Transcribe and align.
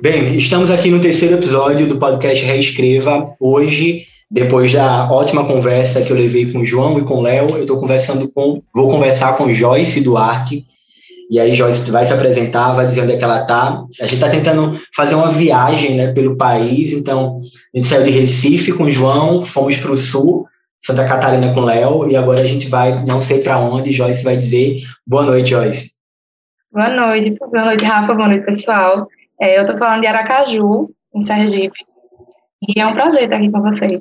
Bem, 0.00 0.36
estamos 0.36 0.70
aqui 0.70 0.90
no 0.90 1.00
terceiro 1.00 1.34
episódio 1.34 1.88
do 1.88 1.98
podcast 1.98 2.44
Reescreva. 2.44 3.34
Hoje, 3.40 4.06
depois 4.30 4.72
da 4.72 5.10
ótima 5.10 5.44
conversa 5.44 6.02
que 6.02 6.12
eu 6.12 6.16
levei 6.16 6.52
com 6.52 6.60
o 6.60 6.64
João 6.64 6.96
e 7.00 7.04
com 7.04 7.14
o 7.14 7.20
Léo, 7.20 7.50
eu 7.50 7.62
estou 7.62 7.80
conversando 7.80 8.30
com, 8.32 8.62
vou 8.72 8.88
conversar 8.88 9.36
com 9.36 9.52
Joyce 9.52 10.00
Duarte. 10.00 10.64
E 11.28 11.40
aí 11.40 11.52
Joyce 11.52 11.90
vai 11.90 12.04
se 12.04 12.12
apresentar, 12.12 12.74
vai 12.74 12.86
dizer 12.86 13.02
onde 13.02 13.14
é 13.14 13.16
que 13.16 13.24
ela 13.24 13.42
está. 13.42 13.82
A 14.00 14.04
gente 14.04 14.14
está 14.14 14.30
tentando 14.30 14.78
fazer 14.94 15.16
uma 15.16 15.32
viagem, 15.32 15.96
né, 15.96 16.12
pelo 16.12 16.36
país. 16.36 16.92
Então, 16.92 17.36
a 17.74 17.76
gente 17.76 17.88
saiu 17.88 18.04
de 18.04 18.10
Recife 18.10 18.72
com 18.72 18.84
o 18.84 18.92
João, 18.92 19.40
fomos 19.40 19.78
para 19.78 19.90
o 19.90 19.96
sul, 19.96 20.46
Santa 20.78 21.04
Catarina 21.06 21.52
com 21.52 21.60
o 21.60 21.64
Léo, 21.64 22.08
e 22.08 22.14
agora 22.14 22.40
a 22.40 22.46
gente 22.46 22.68
vai, 22.68 23.04
não 23.04 23.20
sei 23.20 23.40
para 23.40 23.58
onde. 23.58 23.92
Joyce 23.92 24.22
vai 24.22 24.36
dizer 24.36 24.76
boa 25.04 25.24
noite, 25.24 25.50
Joyce. 25.50 25.90
Boa 26.70 26.88
noite, 26.88 27.34
boa 27.40 27.64
noite, 27.64 27.84
Rafa, 27.84 28.14
boa 28.14 28.28
noite, 28.28 28.46
pessoal. 28.46 29.08
É, 29.40 29.58
eu 29.58 29.62
estou 29.62 29.78
falando 29.78 30.00
de 30.00 30.06
Aracaju, 30.06 30.90
em 31.14 31.22
Sergipe. 31.22 31.78
E 32.66 32.80
é 32.80 32.86
um 32.86 32.94
prazer 32.94 33.24
estar 33.24 33.36
aqui 33.36 33.50
com 33.50 33.62
vocês. 33.62 34.00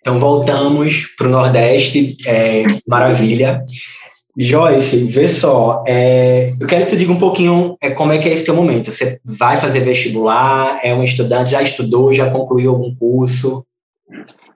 Então, 0.00 0.18
voltamos 0.18 1.06
para 1.16 1.26
o 1.26 1.30
Nordeste, 1.30 2.16
é, 2.26 2.64
maravilha. 2.86 3.64
Joyce, 4.40 5.04
vê 5.10 5.26
só, 5.26 5.82
é, 5.86 6.52
eu 6.60 6.66
quero 6.68 6.84
que 6.84 6.90
tu 6.90 6.96
diga 6.96 7.10
um 7.10 7.18
pouquinho 7.18 7.76
é, 7.80 7.90
como 7.90 8.12
é 8.12 8.18
que 8.18 8.28
é 8.28 8.32
esse 8.32 8.44
teu 8.44 8.54
momento. 8.54 8.90
Você 8.90 9.20
vai 9.24 9.56
fazer 9.56 9.80
vestibular, 9.80 10.78
é 10.84 10.94
um 10.94 11.02
estudante, 11.02 11.50
já 11.50 11.60
estudou, 11.60 12.14
já 12.14 12.30
concluiu 12.30 12.70
algum 12.70 12.94
curso? 12.94 13.66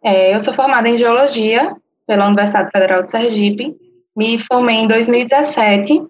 É, 0.04 0.32
eu 0.32 0.38
sou 0.38 0.54
formada 0.54 0.88
em 0.88 0.96
Geologia 0.96 1.74
pela 2.06 2.26
Universidade 2.26 2.70
Federal 2.70 3.02
de 3.02 3.10
Sergipe, 3.10 3.74
me 4.16 4.44
formei 4.46 4.76
em 4.76 4.86
2017 4.86 6.00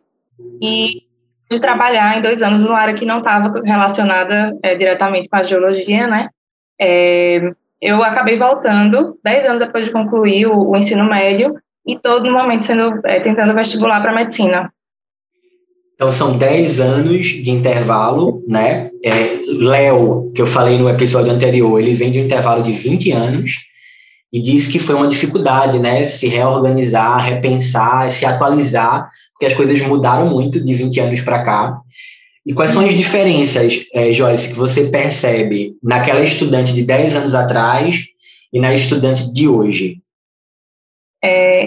e 0.60 1.02
de 1.52 1.60
trabalhar 1.60 2.18
em 2.18 2.22
dois 2.22 2.42
anos 2.42 2.64
numa 2.64 2.78
área 2.78 2.94
que 2.94 3.06
não 3.06 3.18
estava 3.18 3.60
relacionada 3.62 4.56
é, 4.62 4.74
diretamente 4.74 5.28
com 5.28 5.36
a 5.36 5.42
geologia, 5.42 6.06
né? 6.06 6.28
É, 6.80 7.52
eu 7.80 8.02
acabei 8.02 8.38
voltando 8.38 9.18
dez 9.24 9.44
anos 9.44 9.60
depois 9.60 9.84
de 9.84 9.92
concluir 9.92 10.46
o, 10.46 10.70
o 10.70 10.76
ensino 10.76 11.04
médio 11.04 11.54
e 11.86 11.98
todo 11.98 12.30
momento 12.30 12.66
sendo 12.66 13.00
é, 13.04 13.20
tentando 13.20 13.54
vestibular 13.54 14.00
para 14.00 14.14
medicina. 14.14 14.72
Então 15.94 16.10
são 16.10 16.36
dez 16.36 16.80
anos 16.80 17.26
de 17.26 17.50
intervalo, 17.50 18.42
né? 18.48 18.90
É, 19.04 19.10
Léo, 19.60 20.32
que 20.34 20.42
eu 20.42 20.46
falei 20.46 20.78
no 20.78 20.88
episódio 20.88 21.30
anterior, 21.30 21.78
ele 21.78 21.94
vem 21.94 22.10
de 22.10 22.18
um 22.18 22.24
intervalo 22.24 22.62
de 22.62 22.72
20 22.72 23.12
anos 23.12 23.52
e 24.32 24.40
diz 24.40 24.66
que 24.66 24.78
foi 24.78 24.94
uma 24.94 25.06
dificuldade, 25.06 25.78
né? 25.78 26.04
Se 26.04 26.26
reorganizar, 26.26 27.22
repensar, 27.22 28.10
se 28.10 28.24
atualizar 28.24 29.08
porque 29.42 29.46
as 29.46 29.54
coisas 29.54 29.80
mudaram 29.82 30.30
muito 30.30 30.62
de 30.62 30.72
20 30.72 31.00
anos 31.00 31.20
para 31.20 31.42
cá. 31.42 31.80
E 32.46 32.54
quais 32.54 32.70
são 32.70 32.84
as 32.84 32.94
diferenças, 32.94 33.84
é, 33.92 34.12
Joyce, 34.12 34.50
que 34.50 34.58
você 34.58 34.88
percebe 34.88 35.74
naquela 35.82 36.22
estudante 36.22 36.72
de 36.72 36.86
10 36.86 37.16
anos 37.16 37.34
atrás 37.34 38.04
e 38.52 38.60
na 38.60 38.72
estudante 38.72 39.32
de 39.32 39.48
hoje? 39.48 39.96
É 41.24 41.64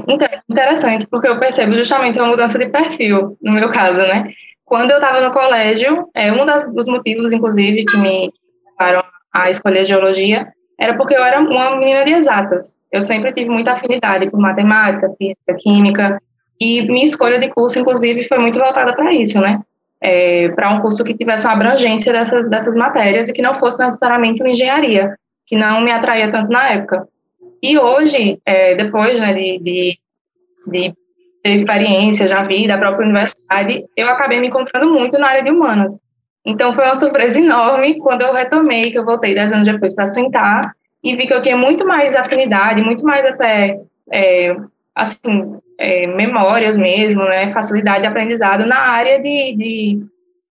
interessante, 0.50 1.06
porque 1.08 1.28
eu 1.28 1.40
percebo 1.40 1.74
justamente 1.74 2.20
uma 2.20 2.30
mudança 2.30 2.58
de 2.58 2.68
perfil, 2.68 3.38
no 3.42 3.54
meu 3.54 3.70
caso, 3.72 4.00
né? 4.00 4.30
Quando 4.64 4.92
eu 4.92 4.98
estava 4.98 5.22
no 5.22 5.34
colégio, 5.34 6.08
é, 6.14 6.32
um 6.32 6.46
das, 6.46 6.74
dos 6.74 6.88
motivos, 6.88 7.32
inclusive, 7.32 7.86
que 7.86 7.98
me 7.98 8.32
levaram 8.80 9.04
a 9.34 9.50
escolher 9.50 9.86
geologia 9.86 10.48
era 10.80 10.96
porque 10.96 11.16
eu 11.16 11.24
era 11.24 11.40
uma 11.40 11.78
menina 11.78 12.04
de 12.04 12.14
exatas. 12.14 12.76
Eu 12.92 13.02
sempre 13.02 13.34
tive 13.34 13.50
muita 13.50 13.74
afinidade 13.74 14.30
por 14.30 14.40
matemática, 14.40 15.14
física, 15.18 15.56
química, 15.58 16.20
e 16.60 16.82
minha 16.84 17.06
escolha 17.06 17.40
de 17.40 17.50
curso, 17.50 17.80
inclusive, 17.80 18.28
foi 18.28 18.38
muito 18.38 18.60
voltada 18.60 18.94
para 18.94 19.14
isso, 19.14 19.40
né? 19.40 19.60
É, 20.02 20.50
para 20.50 20.72
um 20.72 20.82
curso 20.82 21.04
que 21.04 21.14
tivesse 21.14 21.46
uma 21.46 21.54
abrangência 21.54 22.14
dessas, 22.14 22.50
dessas 22.50 22.76
matérias 22.76 23.28
e 23.28 23.34
que 23.34 23.42
não 23.42 23.60
fosse 23.60 23.84
necessariamente 23.84 24.42
uma 24.42 24.52
engenharia, 24.52 25.16
que 25.46 25.56
não 25.56 25.82
me 25.82 25.92
atraía 25.92 26.32
tanto 26.32 26.50
na 26.50 26.70
época. 26.70 27.08
E 27.62 27.78
hoje, 27.78 28.40
é, 28.46 28.76
depois 28.76 29.20
né, 29.20 29.34
de, 29.34 29.60
de, 29.60 30.00
de 30.68 30.94
ter 31.44 31.54
experiência, 31.54 32.28
já 32.28 32.46
vi 32.46 32.68
da 32.68 32.78
própria 32.78 33.06
universidade, 33.06 33.86
eu 33.96 34.08
acabei 34.08 34.40
me 34.40 34.48
encontrando 34.48 34.92
muito 34.92 35.18
na 35.18 35.28
área 35.28 35.44
de 35.44 35.50
humanas. 35.50 35.98
Então, 36.46 36.74
foi 36.76 36.86
uma 36.86 36.96
surpresa 36.96 37.40
enorme 37.40 37.98
quando 37.98 38.22
eu 38.22 38.34
retomei, 38.34 38.92
que 38.92 39.00
eu 39.00 39.06
voltei 39.06 39.34
dez 39.34 39.52
anos 39.52 39.66
depois 39.66 39.96
para 39.96 40.08
sentar 40.08 40.72
e 41.04 41.16
vi 41.16 41.26
que 41.28 41.34
eu 41.34 41.42
tinha 41.42 41.58
muito 41.58 41.86
mais 41.86 42.16
afinidade, 42.16 42.84
muito 42.84 43.04
mais 43.04 43.26
até, 43.26 43.80
é, 44.12 44.56
assim, 44.94 45.58
é, 45.80 46.08
memórias 46.08 46.78
mesmo, 46.78 47.24
né, 47.24 47.52
facilidade 47.54 48.02
de 48.02 48.08
aprendizado 48.08 48.66
na 48.66 48.78
área 48.78 49.18
de, 49.22 49.56
de, 49.56 50.00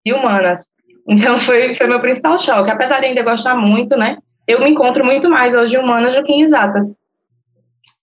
de, 0.05 0.13
humanas. 0.13 0.69
Então, 1.07 1.39
foi, 1.39 1.75
foi 1.75 1.87
meu 1.87 2.01
principal 2.01 2.39
choque. 2.39 2.71
Apesar 2.71 3.01
de 3.01 3.07
ainda 3.07 3.23
gostar 3.23 3.55
muito, 3.55 3.97
né, 3.97 4.17
eu 4.47 4.61
me 4.61 4.71
encontro 4.71 5.05
muito 5.05 5.29
mais 5.29 5.55
hoje 5.55 5.75
em 5.75 5.79
humanas 5.79 6.15
do 6.15 6.25
que 6.25 6.33
em 6.33 6.43
exatas. 6.43 6.89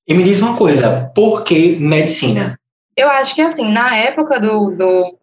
E 0.07 0.13
me 0.13 0.23
diz 0.23 0.41
uma 0.41 0.57
coisa, 0.57 1.11
por 1.15 1.43
que 1.43 1.77
medicina? 1.79 2.57
Eu 2.97 3.09
acho 3.09 3.33
que, 3.33 3.41
assim, 3.41 3.71
na 3.71 3.95
época 3.95 4.39
do, 4.39 4.69
do, 4.71 5.17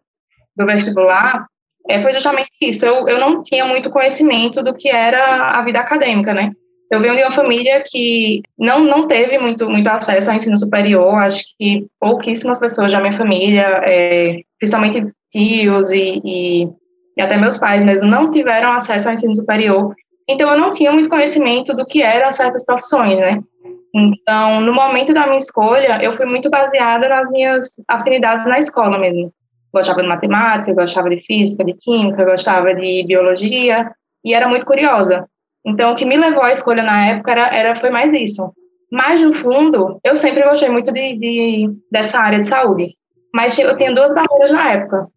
do 0.55 0.65
vestibular, 0.65 1.45
é, 1.87 2.01
foi 2.01 2.11
justamente 2.13 2.49
isso. 2.61 2.85
Eu, 2.85 3.07
eu 3.07 3.19
não 3.19 3.43
tinha 3.43 3.65
muito 3.65 3.89
conhecimento 3.89 4.63
do 4.63 4.73
que 4.73 4.89
era 4.89 5.51
a 5.57 5.61
vida 5.63 5.79
acadêmica, 5.79 6.33
né? 6.33 6.51
Eu 6.91 7.01
venho 7.01 7.15
de 7.15 7.21
uma 7.21 7.31
família 7.31 7.83
que 7.85 8.41
não, 8.57 8.79
não 8.79 9.07
teve 9.07 9.37
muito, 9.37 9.69
muito 9.69 9.87
acesso 9.87 10.29
ao 10.29 10.35
ensino 10.35 10.57
superior, 10.57 11.15
acho 11.15 11.43
que 11.57 11.85
pouquíssimas 11.99 12.57
pessoas 12.57 12.91
da 12.91 12.99
minha 12.99 13.17
família, 13.17 13.81
é, 13.83 14.41
principalmente 14.57 15.11
tios 15.31 15.91
e, 15.91 16.19
e, 16.25 16.63
e, 17.15 17.21
até 17.21 17.37
meus 17.37 17.59
pais 17.59 17.85
mesmo, 17.85 18.07
não 18.07 18.31
tiveram 18.31 18.71
acesso 18.73 19.07
ao 19.07 19.13
ensino 19.13 19.35
superior. 19.35 19.93
Então, 20.27 20.49
eu 20.49 20.59
não 20.59 20.71
tinha 20.71 20.91
muito 20.91 21.09
conhecimento 21.09 21.75
do 21.75 21.85
que 21.85 22.01
eram 22.01 22.31
certas 22.31 22.65
profissões, 22.65 23.17
né? 23.17 23.39
Então, 23.93 24.61
no 24.61 24.73
momento 24.73 25.13
da 25.13 25.25
minha 25.25 25.37
escolha, 25.37 25.99
eu 26.03 26.15
fui 26.15 26.25
muito 26.25 26.49
baseada 26.49 27.07
nas 27.07 27.29
minhas 27.31 27.67
afinidades 27.87 28.45
na 28.45 28.57
escola 28.57 28.97
mesmo. 28.97 29.31
Gostava 29.73 30.01
de 30.01 30.07
matemática, 30.07 30.73
gostava 30.73 31.09
de 31.09 31.21
física, 31.21 31.63
de 31.63 31.73
química, 31.73 32.25
gostava 32.25 32.73
de 32.73 33.03
biologia, 33.07 33.91
e 34.23 34.33
era 34.33 34.47
muito 34.47 34.65
curiosa. 34.65 35.27
Então, 35.65 35.91
o 35.91 35.95
que 35.95 36.05
me 36.05 36.17
levou 36.17 36.43
à 36.43 36.51
escolha 36.51 36.83
na 36.83 37.07
época 37.07 37.31
era, 37.31 37.55
era 37.55 37.79
foi 37.79 37.89
mais 37.89 38.13
isso. 38.13 38.53
Mas, 38.91 39.21
no 39.21 39.33
fundo, 39.33 39.99
eu 40.03 40.15
sempre 40.15 40.43
gostei 40.43 40.69
muito 40.69 40.91
de, 40.91 41.17
de, 41.17 41.69
dessa 41.91 42.19
área 42.19 42.39
de 42.39 42.47
saúde. 42.47 42.95
Mas 43.33 43.57
eu 43.59 43.75
tinha 43.77 43.93
duas 43.93 44.13
barreiras 44.13 44.51
na 44.51 44.71
época. 44.71 45.07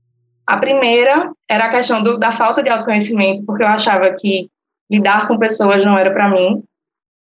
A 0.47 0.57
primeira 0.59 1.31
era 1.49 1.67
a 1.67 1.71
questão 1.71 2.03
do, 2.03 2.19
da 2.19 2.33
falta 2.33 2.63
de 2.63 2.69
autoconhecimento, 2.69 3.45
porque 3.47 3.63
eu 3.63 3.69
achava 3.69 4.11
que 4.13 4.49
lidar 4.91 5.27
com 5.27 5.39
pessoas 5.39 5.85
não 5.85 5.97
era 5.97 6.11
para 6.11 6.29
mim. 6.29 6.63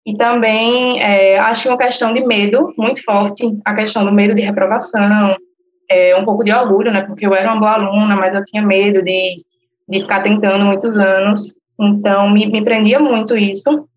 E 0.07 0.17
também 0.17 1.03
é, 1.03 1.39
acho 1.39 1.65
que 1.65 1.69
uma 1.69 1.79
questão 1.79 2.13
de 2.13 2.25
medo 2.25 2.73
muito 2.79 3.03
forte, 3.03 3.43
a 3.65 3.75
questão 3.75 4.05
do 4.05 4.13
medo 4.13 4.37
de 4.37 4.43
reprovação, 4.43 5.37
é, 5.91 6.17
um 6.17 6.25
pouco 6.25 6.45
de 6.45 6.53
orgulho, 6.53 6.93
né? 6.93 7.03
Porque 7.03 7.27
eu 7.27 7.35
era 7.35 7.51
uma 7.51 7.59
boa 7.59 7.73
aluna, 7.73 8.15
mas 8.15 8.33
eu 8.33 8.45
tinha 8.45 8.63
medo 8.63 9.03
de, 9.03 9.45
de 9.89 10.01
ficar 10.01 10.23
tentando 10.23 10.65
muitos 10.65 10.97
anos. 10.97 11.55
Então, 11.79 12.31
me, 12.31 12.47
me 12.47 12.63
prendia 12.63 12.99
muito 12.99 13.37
isso. 13.37 13.89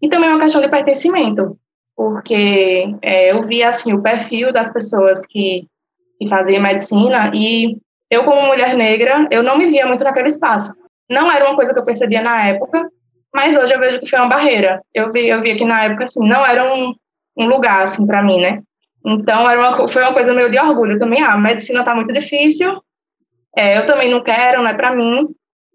E 0.00 0.08
também 0.08 0.30
uma 0.30 0.40
questão 0.40 0.60
de 0.60 0.68
pertencimento, 0.68 1.56
porque 1.96 2.94
é, 3.02 3.32
eu 3.32 3.46
via, 3.46 3.68
assim, 3.68 3.92
o 3.92 4.02
perfil 4.02 4.52
das 4.52 4.72
pessoas 4.72 5.26
que, 5.26 5.66
que 6.18 6.28
faziam 6.28 6.62
medicina 6.62 7.32
e 7.34 7.76
eu, 8.10 8.24
como 8.24 8.46
mulher 8.46 8.76
negra, 8.76 9.26
eu 9.30 9.42
não 9.42 9.58
me 9.58 9.68
via 9.68 9.86
muito 9.86 10.04
naquele 10.04 10.28
espaço. 10.28 10.72
Não 11.10 11.30
era 11.30 11.46
uma 11.46 11.56
coisa 11.56 11.72
que 11.72 11.78
eu 11.78 11.84
percebia 11.84 12.22
na 12.22 12.46
época, 12.46 12.88
mas 13.34 13.56
hoje 13.56 13.74
eu 13.74 13.80
vejo 13.80 14.00
que 14.00 14.08
foi 14.08 14.18
uma 14.18 14.28
barreira. 14.28 14.80
Eu 14.94 15.12
vi, 15.12 15.28
eu 15.28 15.42
via 15.42 15.56
que 15.56 15.64
na 15.64 15.84
época, 15.84 16.04
assim, 16.04 16.26
não 16.26 16.46
era 16.46 16.72
um, 16.72 16.94
um 17.36 17.46
lugar, 17.46 17.82
assim, 17.82 18.06
para 18.06 18.22
mim, 18.22 18.40
né? 18.40 18.62
Então, 19.04 19.50
era 19.50 19.60
uma, 19.60 19.92
foi 19.92 20.02
uma 20.02 20.12
coisa 20.12 20.32
meio 20.32 20.50
de 20.50 20.58
orgulho 20.58 20.98
também. 20.98 21.22
Ah, 21.22 21.36
medicina 21.36 21.84
tá 21.84 21.94
muito 21.94 22.12
difícil, 22.12 22.80
é, 23.56 23.78
eu 23.78 23.86
também 23.86 24.10
não 24.10 24.22
quero, 24.22 24.62
não 24.62 24.70
é 24.70 24.74
para 24.74 24.94
mim. 24.94 25.28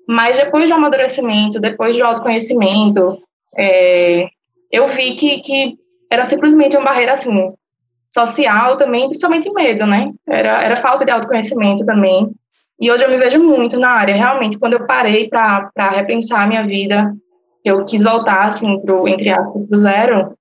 Mas 0.07 0.37
depois 0.37 0.67
do 0.67 0.75
amadurecimento, 0.75 1.59
depois 1.59 1.95
do 1.95 2.03
autoconhecimento, 2.03 3.17
é, 3.57 4.27
eu 4.71 4.87
vi 4.89 5.15
que, 5.15 5.39
que 5.39 5.77
era 6.11 6.25
simplesmente 6.25 6.75
uma 6.75 6.85
barreira 6.85 7.13
assim, 7.13 7.53
social 8.13 8.77
também, 8.77 9.07
principalmente 9.07 9.51
medo, 9.51 9.85
né? 9.85 10.11
Era, 10.27 10.61
era 10.61 10.81
falta 10.81 11.05
de 11.05 11.11
autoconhecimento 11.11 11.85
também. 11.85 12.29
E 12.79 12.91
hoje 12.91 13.05
eu 13.05 13.09
me 13.09 13.17
vejo 13.17 13.39
muito 13.39 13.79
na 13.79 13.89
área, 13.89 14.15
realmente, 14.15 14.57
quando 14.57 14.73
eu 14.73 14.85
parei 14.85 15.29
para 15.29 15.89
repensar 15.91 16.43
a 16.43 16.47
minha 16.47 16.65
vida, 16.65 17.13
eu 17.63 17.85
quis 17.85 18.03
voltar, 18.03 18.47
assim, 18.47 18.79
pro, 18.81 19.07
entre 19.07 19.29
aspas, 19.29 19.69
do 19.69 19.77
zero, 19.77 20.35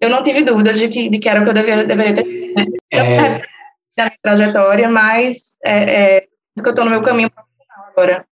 eu 0.00 0.10
não 0.10 0.22
tive 0.22 0.42
dúvidas 0.42 0.78
de 0.78 0.88
que, 0.88 1.08
de 1.08 1.18
que 1.18 1.28
era 1.28 1.40
o 1.40 1.44
que 1.44 1.50
eu 1.50 1.54
deveria, 1.54 1.86
deveria 1.86 2.16
ter 2.16 2.52
é... 2.92 3.38
da 3.96 4.04
minha 4.04 4.18
trajetória, 4.22 4.88
mas 4.90 5.56
é, 5.64 6.16
é, 6.16 6.20
que 6.20 6.66
eu 6.66 6.70
estou 6.70 6.84
no 6.84 6.90
meu 6.90 7.02
caminho 7.02 7.30
profissional 7.30 7.86
agora. 7.90 8.26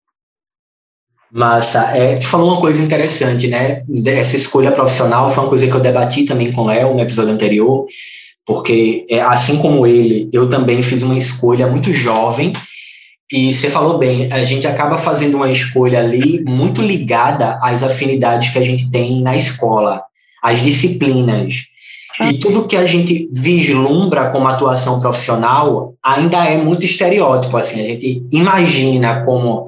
Massa. 1.33 1.97
É, 1.97 2.17
tu 2.17 2.27
falou 2.27 2.51
uma 2.53 2.61
coisa 2.61 2.83
interessante, 2.83 3.49
né? 3.49 3.83
Essa 4.05 4.37
escolha 4.37 4.71
profissional 4.71 5.31
foi 5.31 5.43
uma 5.43 5.49
coisa 5.49 5.67
que 5.67 5.75
eu 5.75 5.81
debati 5.81 6.25
também 6.25 6.53
com 6.53 6.63
o 6.63 6.67
Léo 6.67 6.93
no 6.93 7.01
episódio 7.01 7.33
anterior, 7.33 7.87
porque 8.45 9.07
é, 9.09 9.21
assim 9.21 9.57
como 9.57 9.87
ele, 9.87 10.29
eu 10.31 10.51
também 10.51 10.83
fiz 10.83 11.03
uma 11.03 11.17
escolha 11.17 11.67
muito 11.69 11.91
jovem 11.91 12.53
E 13.33 13.55
você 13.55 13.71
falou 13.71 13.97
bem, 13.97 14.31
a 14.31 14.45
gente 14.45 14.67
acaba 14.67 14.99
fazendo 14.99 15.37
uma 15.37 15.51
escolha 15.51 16.01
ali 16.01 16.45
muito 16.45 16.83
ligada 16.83 17.57
às 17.63 17.83
afinidades 17.83 18.53
que 18.53 18.59
a 18.59 18.63
gente 18.63 18.91
tem 18.91 19.23
na 19.23 19.35
escola, 19.35 20.03
às 20.43 20.61
disciplinas. 20.63 21.63
E 22.29 22.35
tudo 22.35 22.69
que 22.69 22.77
a 22.77 22.85
gente 22.85 23.31
vislumbra 23.33 24.29
como 24.29 24.47
atuação 24.47 25.01
profissional 25.01 25.95
ainda 26.03 26.45
é 26.45 26.59
muito 26.59 26.85
estereótipo, 26.85 27.57
assim, 27.57 27.81
a 27.81 27.87
gente 27.89 28.23
imagina 28.31 29.25
como 29.25 29.67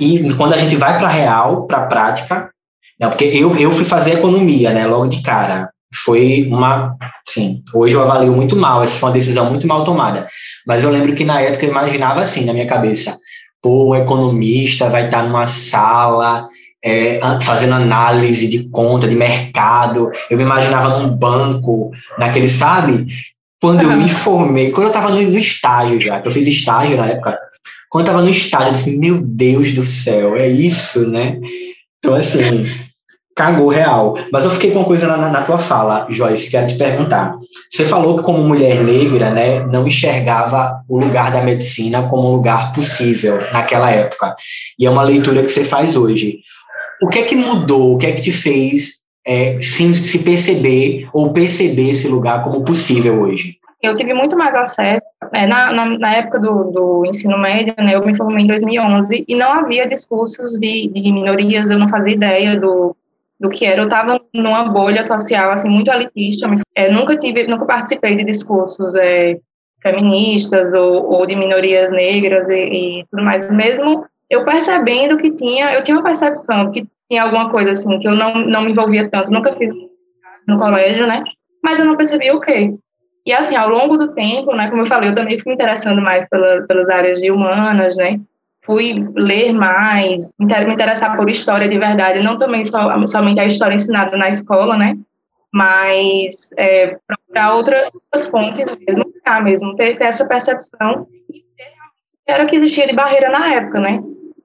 e 0.00 0.32
quando 0.34 0.54
a 0.54 0.58
gente 0.58 0.76
vai 0.76 0.98
para 0.98 1.08
a 1.08 1.10
real, 1.10 1.66
para 1.66 1.78
a 1.78 1.86
prática, 1.86 2.50
não, 2.98 3.10
porque 3.10 3.24
eu, 3.24 3.56
eu 3.56 3.72
fui 3.72 3.84
fazer 3.84 4.14
economia, 4.14 4.72
né, 4.72 4.86
logo 4.86 5.06
de 5.06 5.22
cara. 5.22 5.68
Foi 6.04 6.48
uma, 6.50 6.96
sim, 7.28 7.62
hoje 7.72 7.94
eu 7.94 8.02
avalio 8.02 8.32
muito 8.32 8.56
mal, 8.56 8.82
essa 8.82 8.96
foi 8.96 9.08
uma 9.08 9.14
decisão 9.14 9.48
muito 9.50 9.66
mal 9.66 9.84
tomada. 9.84 10.26
Mas 10.66 10.82
eu 10.82 10.90
lembro 10.90 11.14
que 11.14 11.24
na 11.24 11.40
época 11.40 11.64
eu 11.64 11.70
imaginava 11.70 12.20
assim, 12.20 12.44
na 12.44 12.52
minha 12.52 12.66
cabeça, 12.66 13.16
pô, 13.62 13.90
o 13.90 13.96
economista 13.96 14.88
vai 14.88 15.06
estar 15.06 15.22
numa 15.22 15.46
sala 15.46 16.48
é, 16.84 17.20
fazendo 17.42 17.74
análise 17.74 18.48
de 18.48 18.68
conta, 18.70 19.08
de 19.08 19.14
mercado. 19.14 20.10
Eu 20.28 20.36
me 20.36 20.42
imaginava 20.42 20.98
num 20.98 21.16
banco, 21.16 21.90
naquele, 22.18 22.48
sabe? 22.48 23.06
Quando 23.60 23.82
eu 23.82 23.96
me 23.96 24.08
formei, 24.08 24.70
quando 24.70 24.84
eu 24.84 24.88
estava 24.88 25.08
no, 25.08 25.22
no, 25.22 25.38
estágio 25.38 26.00
já, 26.00 26.20
que 26.20 26.28
eu 26.28 26.32
fiz 26.32 26.46
estágio 26.46 26.98
na 26.98 27.06
época, 27.06 27.38
quando 27.94 28.08
eu 28.08 28.10
estava 28.10 28.24
no 28.24 28.30
estágio, 28.30 28.68
eu 28.70 28.72
disse, 28.72 28.98
meu 28.98 29.22
Deus 29.22 29.72
do 29.72 29.86
céu, 29.86 30.34
é 30.34 30.48
isso, 30.48 31.08
né? 31.08 31.38
Então, 31.96 32.12
assim, 32.12 32.66
cagou 33.36 33.68
real. 33.68 34.18
Mas 34.32 34.44
eu 34.44 34.50
fiquei 34.50 34.72
com 34.72 34.80
uma 34.80 34.84
coisa 34.84 35.06
na, 35.06 35.30
na, 35.30 35.42
tua 35.42 35.58
fala, 35.58 36.04
Joyce, 36.10 36.50
quero 36.50 36.66
te 36.66 36.74
perguntar. 36.74 37.36
Você 37.70 37.86
falou 37.86 38.16
que 38.16 38.24
como 38.24 38.42
mulher 38.42 38.82
negra, 38.82 39.30
né, 39.30 39.60
não 39.66 39.86
enxergava 39.86 40.82
o 40.88 40.98
lugar 40.98 41.30
da 41.30 41.40
medicina 41.42 42.08
como 42.08 42.28
um 42.28 42.32
lugar 42.32 42.72
possível 42.72 43.38
naquela 43.52 43.92
época. 43.92 44.34
E 44.76 44.84
é 44.84 44.90
uma 44.90 45.04
leitura 45.04 45.44
que 45.44 45.50
você 45.50 45.62
faz 45.62 45.94
hoje. 45.94 46.40
O 47.00 47.08
que 47.08 47.20
é 47.20 47.22
que 47.22 47.36
mudou? 47.36 47.94
O 47.94 47.98
que 47.98 48.06
é 48.06 48.12
que 48.12 48.22
te 48.22 48.32
fez 48.32 49.04
é, 49.24 49.56
se 49.60 50.18
perceber 50.18 51.08
ou 51.14 51.32
perceber 51.32 51.90
esse 51.90 52.08
lugar 52.08 52.42
como 52.42 52.64
possível 52.64 53.22
hoje? 53.22 53.54
Eu 53.80 53.94
tive 53.94 54.14
muito 54.14 54.36
mais 54.36 54.52
acesso, 54.52 55.06
é, 55.34 55.46
na, 55.46 55.72
na, 55.72 55.98
na, 55.98 56.14
época 56.14 56.38
do, 56.38 56.70
do, 56.70 57.06
ensino 57.06 57.36
médio, 57.36 57.74
né, 57.78 57.94
eu 57.94 58.00
me 58.00 58.16
formei 58.16 58.44
em 58.44 58.48
2011, 58.48 59.24
e 59.26 59.34
não 59.34 59.52
havia 59.52 59.88
discursos 59.88 60.52
de, 60.52 60.88
de 60.88 61.12
minorias, 61.12 61.70
eu 61.70 61.78
não 61.78 61.88
fazia 61.88 62.14
ideia 62.14 62.58
do, 62.58 62.96
do 63.40 63.50
que 63.50 63.64
era. 63.64 63.82
Eu 63.82 63.84
estava 63.84 64.20
numa 64.32 64.68
bolha 64.68 65.04
social 65.04 65.50
assim 65.50 65.68
muito 65.68 65.90
elitista. 65.90 66.48
É, 66.74 66.90
nunca 66.90 67.16
tive, 67.16 67.46
nunca 67.46 67.66
participei 67.66 68.16
de 68.16 68.24
discursos 68.24 68.94
é, 68.94 69.38
feministas 69.82 70.72
ou, 70.72 71.10
ou, 71.12 71.26
de 71.26 71.36
minorias 71.36 71.90
negras 71.90 72.48
e, 72.48 73.00
e, 73.00 73.04
tudo 73.10 73.22
mais. 73.22 73.50
Mesmo 73.50 74.06
eu 74.30 74.44
percebendo 74.44 75.18
que 75.18 75.30
tinha, 75.32 75.74
eu 75.74 75.82
tinha 75.82 75.96
uma 75.96 76.04
percepção 76.04 76.70
que 76.70 76.86
tinha 77.08 77.22
alguma 77.22 77.50
coisa 77.50 77.72
assim 77.72 77.98
que 77.98 78.08
eu 78.08 78.14
não 78.14 78.46
não 78.46 78.62
me 78.62 78.72
envolvia 78.72 79.08
tanto. 79.10 79.30
Nunca 79.30 79.54
fiz 79.56 79.74
no 80.46 80.58
colégio, 80.58 81.06
né? 81.06 81.22
Mas 81.62 81.78
eu 81.78 81.84
não 81.84 81.96
percebia 81.96 82.34
o 82.34 82.40
quê. 82.40 82.74
E 83.26 83.32
assim, 83.32 83.56
ao 83.56 83.68
longo 83.68 83.96
do 83.96 84.12
tempo, 84.12 84.54
né, 84.54 84.68
como 84.68 84.82
eu 84.82 84.86
falei, 84.86 85.10
eu 85.10 85.14
também 85.14 85.40
fui 85.40 85.50
me 85.50 85.54
interessando 85.54 86.00
mais 86.02 86.28
pela, 86.28 86.66
pelas 86.66 86.88
áreas 86.90 87.20
de 87.20 87.30
humanas, 87.30 87.96
né? 87.96 88.20
fui 88.64 88.94
ler 89.14 89.52
mais, 89.52 90.32
me 90.38 90.46
interessar 90.72 91.16
por 91.16 91.28
história 91.28 91.68
de 91.68 91.78
verdade, 91.78 92.22
não 92.22 92.38
também 92.38 92.64
só, 92.64 93.06
somente 93.06 93.40
a 93.40 93.44
história 93.44 93.74
ensinada 93.74 94.16
na 94.16 94.28
escola, 94.28 94.76
né? 94.76 94.96
Mas 95.52 96.50
é, 96.56 96.98
procurar 97.06 97.54
outras, 97.54 97.90
outras 97.94 98.26
fontes 98.26 98.66
mesmo, 98.86 99.04
tá, 99.22 99.40
mesmo 99.40 99.76
ter, 99.76 99.96
ter 99.96 100.04
essa 100.04 100.26
percepção 100.26 101.06
e 101.30 101.44
era 102.26 102.44
o 102.44 102.46
que 102.46 102.56
existia 102.56 102.86
de 102.86 102.94
barreira 102.94 103.30
na 103.30 103.54
época, 103.54 103.80
né? 103.80 104.02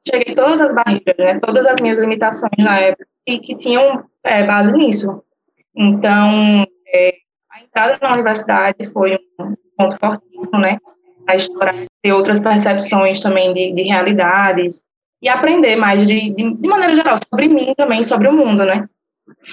Cheguei 0.08 0.36
todas 0.36 0.60
as 0.60 0.74
barreiras, 0.76 1.18
né? 1.18 1.40
Todas 1.40 1.66
as 1.66 1.82
minhas 1.82 1.98
limitações 1.98 2.52
na 2.58 2.78
época 2.80 3.08
e 3.26 3.40
que 3.40 3.56
tinham 3.56 4.04
é, 4.24 4.44
base 4.44 4.76
nisso. 4.76 5.24
Então, 5.76 6.66
é, 6.94 7.16
a 7.60 7.64
entrada 7.64 7.98
na 8.02 8.12
universidade 8.12 8.90
foi 8.94 9.20
um 9.40 9.56
ponto 9.78 9.98
fortíssimo, 10.00 10.60
né? 10.60 10.78
a 11.30 11.36
história, 11.36 11.86
ter 12.02 12.12
outras 12.12 12.42
percepções 12.42 13.22
também 13.22 13.54
de, 13.54 13.72
de 13.74 13.84
realidades 13.84 14.82
e 15.22 15.30
aprender 15.30 15.76
mais 15.76 16.08
de, 16.08 16.34
de, 16.34 16.54
de, 16.56 16.68
maneira 16.68 16.96
geral 16.96 17.16
sobre 17.18 17.48
mim 17.48 17.74
também, 17.78 18.02
sobre 18.04 18.28
o 18.28 18.34
mundo, 18.34 18.66
né? 18.66 18.86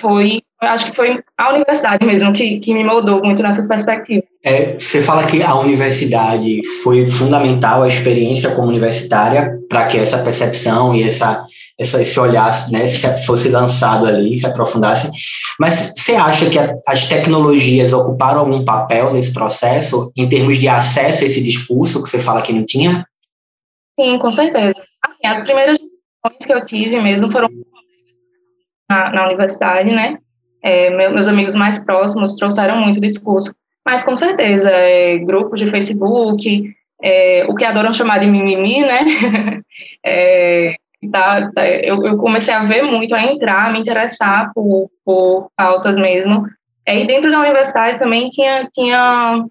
Foi, 0.01 0.41
acho 0.63 0.91
que 0.91 0.97
foi 0.97 1.23
a 1.37 1.53
universidade 1.53 2.07
mesmo 2.07 2.33
que, 2.33 2.61
que 2.61 2.73
me 2.73 2.83
moldou 2.83 3.23
muito 3.23 3.43
nessas 3.43 3.67
perspectivas. 3.67 4.25
É, 4.43 4.75
você 4.79 5.03
fala 5.03 5.27
que 5.27 5.43
a 5.43 5.55
universidade 5.57 6.63
foi 6.83 7.07
fundamental, 7.07 7.83
a 7.83 7.89
experiência 7.89 8.55
como 8.55 8.69
universitária, 8.69 9.59
para 9.69 9.87
que 9.87 9.99
essa 9.99 10.23
percepção 10.23 10.95
e 10.95 11.03
essa, 11.03 11.45
essa, 11.79 12.01
esse 12.01 12.19
olhar 12.19 12.51
né, 12.71 12.87
fosse 13.27 13.49
lançado 13.49 14.07
ali, 14.07 14.37
se 14.37 14.47
aprofundasse. 14.47 15.11
Mas 15.61 15.93
você 15.97 16.15
acha 16.15 16.49
que 16.49 16.59
a, 16.59 16.75
as 16.87 17.09
tecnologias 17.09 17.93
ocuparam 17.93 18.41
algum 18.41 18.65
papel 18.65 19.13
nesse 19.13 19.33
processo, 19.33 20.11
em 20.17 20.29
termos 20.29 20.59
de 20.59 20.69
acesso 20.69 21.25
a 21.25 21.27
esse 21.27 21.43
discurso 21.43 22.03
que 22.03 22.09
você 22.09 22.19
fala 22.19 22.43
que 22.43 22.53
não 22.53 22.65
tinha? 22.65 23.07
Sim, 23.99 24.19
com 24.19 24.33
certeza. 24.33 24.75
Assim, 25.05 25.27
as 25.27 25.41
primeiras 25.41 25.79
discussões 25.79 26.47
que 26.47 26.53
eu 26.53 26.65
tive 26.65 27.01
mesmo 27.01 27.31
foram 27.31 27.49
na, 28.89 29.11
na 29.11 29.27
universidade, 29.27 29.91
né? 29.91 30.19
É, 30.63 30.91
meus 30.91 31.29
amigos 31.29 31.55
mais 31.55 31.79
próximos 31.79 32.35
trouxeram 32.35 32.81
muito 32.81 33.01
discurso, 33.01 33.55
mas 33.85 34.03
com 34.03 34.17
certeza, 34.17 34.69
é, 34.69 35.17
grupos 35.19 35.61
de 35.61 35.71
Facebook, 35.71 36.75
é, 37.03 37.47
o 37.49 37.55
que 37.55 37.65
adoram 37.65 37.93
chamar 37.93 38.19
de 38.19 38.27
mimimi, 38.27 38.81
né? 38.81 39.05
é, 40.05 40.75
tá, 41.13 41.51
tá, 41.53 41.67
eu, 41.69 42.05
eu, 42.05 42.17
comecei 42.17 42.55
a 42.55 42.65
ver 42.65 42.83
muito, 42.83 43.15
a 43.15 43.23
entrar, 43.23 43.69
a 43.69 43.73
me 43.73 43.81
interessar 43.81 44.51
por, 44.55 44.91
por 45.05 45.51
pautas 45.57 45.97
mesmo. 45.97 46.47
É, 46.87 46.99
e 46.99 47.07
dentro 47.07 47.31
da 47.31 47.41
universidade 47.41 47.99
também 47.99 48.31
tinha, 48.31 48.69
tinha 48.73 49.45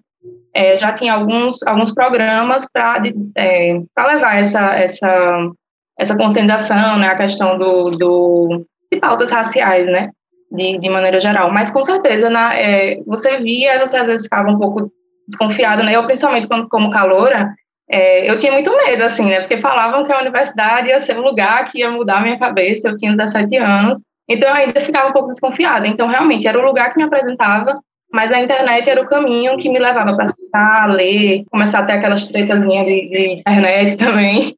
é, 0.54 0.76
já 0.76 0.92
tinha 0.92 1.12
alguns, 1.12 1.62
alguns 1.66 1.92
programas 1.92 2.66
para 2.72 3.02
é, 3.36 3.78
levar 3.98 4.36
essa, 4.36 4.74
essa, 4.74 5.50
essa 5.98 6.16
conscientização, 6.16 6.98
né, 6.98 7.08
a 7.08 7.16
questão 7.16 7.58
do, 7.58 7.90
do, 7.90 8.66
de 8.90 8.98
pautas 8.98 9.30
raciais, 9.32 9.86
né? 9.86 10.10
De, 10.50 10.78
de 10.78 10.88
maneira 10.88 11.20
geral. 11.20 11.52
Mas 11.52 11.70
com 11.70 11.82
certeza, 11.82 12.30
na, 12.30 12.54
é, 12.54 13.00
você 13.06 13.38
via, 13.38 13.78
você 13.78 13.98
às 13.98 14.06
vezes 14.06 14.22
ficava 14.24 14.48
um 14.48 14.58
pouco 14.58 14.90
desconfiado, 15.28 15.82
né? 15.82 15.94
Eu, 15.94 16.06
principalmente 16.06 16.46
quando, 16.46 16.68
como 16.68 16.90
caloura, 16.90 17.52
é, 17.90 18.28
eu 18.30 18.36
tinha 18.36 18.52
muito 18.52 18.74
medo, 18.76 19.04
assim, 19.04 19.26
né? 19.26 19.40
Porque 19.40 19.58
falavam 19.58 20.04
que 20.04 20.12
a 20.12 20.20
universidade 20.20 20.88
ia 20.88 21.00
ser 21.00 21.16
um 21.16 21.22
lugar 21.22 21.70
que 21.70 21.78
ia 21.78 21.90
mudar 21.90 22.18
a 22.18 22.20
minha 22.20 22.38
cabeça. 22.38 22.88
Eu 22.88 22.96
tinha 22.96 23.16
17 23.16 23.56
anos, 23.56 24.00
então 24.28 24.48
eu 24.48 24.54
ainda 24.54 24.80
ficava 24.80 25.08
um 25.08 25.12
pouco 25.12 25.28
desconfiada. 25.28 25.86
Então, 25.86 26.08
realmente, 26.08 26.48
era 26.48 26.58
o 26.58 26.64
lugar 26.64 26.90
que 26.92 26.98
me 26.98 27.04
apresentava, 27.04 27.78
mas 28.12 28.32
a 28.32 28.40
internet 28.40 28.88
era 28.88 29.00
o 29.00 29.06
caminho 29.06 29.56
que 29.58 29.68
me 29.68 29.78
levava 29.78 30.16
para 30.16 30.28
sentar, 30.28 30.90
ler, 30.90 31.44
começar 31.50 31.80
a 31.80 31.84
ter 31.84 31.94
aquelas 31.94 32.28
tretazinhas 32.28 32.86
de, 32.86 33.08
de 33.08 33.32
internet 33.40 33.96
também 34.02 34.56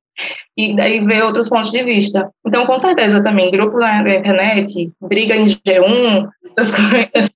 e 0.57 0.75
daí 0.75 1.05
ver 1.05 1.23
outros 1.23 1.49
pontos 1.49 1.71
de 1.71 1.85
vista. 1.85 2.29
Então, 2.45 2.67
com 2.67 2.77
certeza 2.77 3.23
também, 3.23 3.51
grupo 3.51 3.79
na 3.79 4.01
internet, 4.01 4.91
briga 5.01 5.37
em 5.37 5.45
G1, 5.45 6.29
essas 6.57 6.75
coisas, 6.75 7.31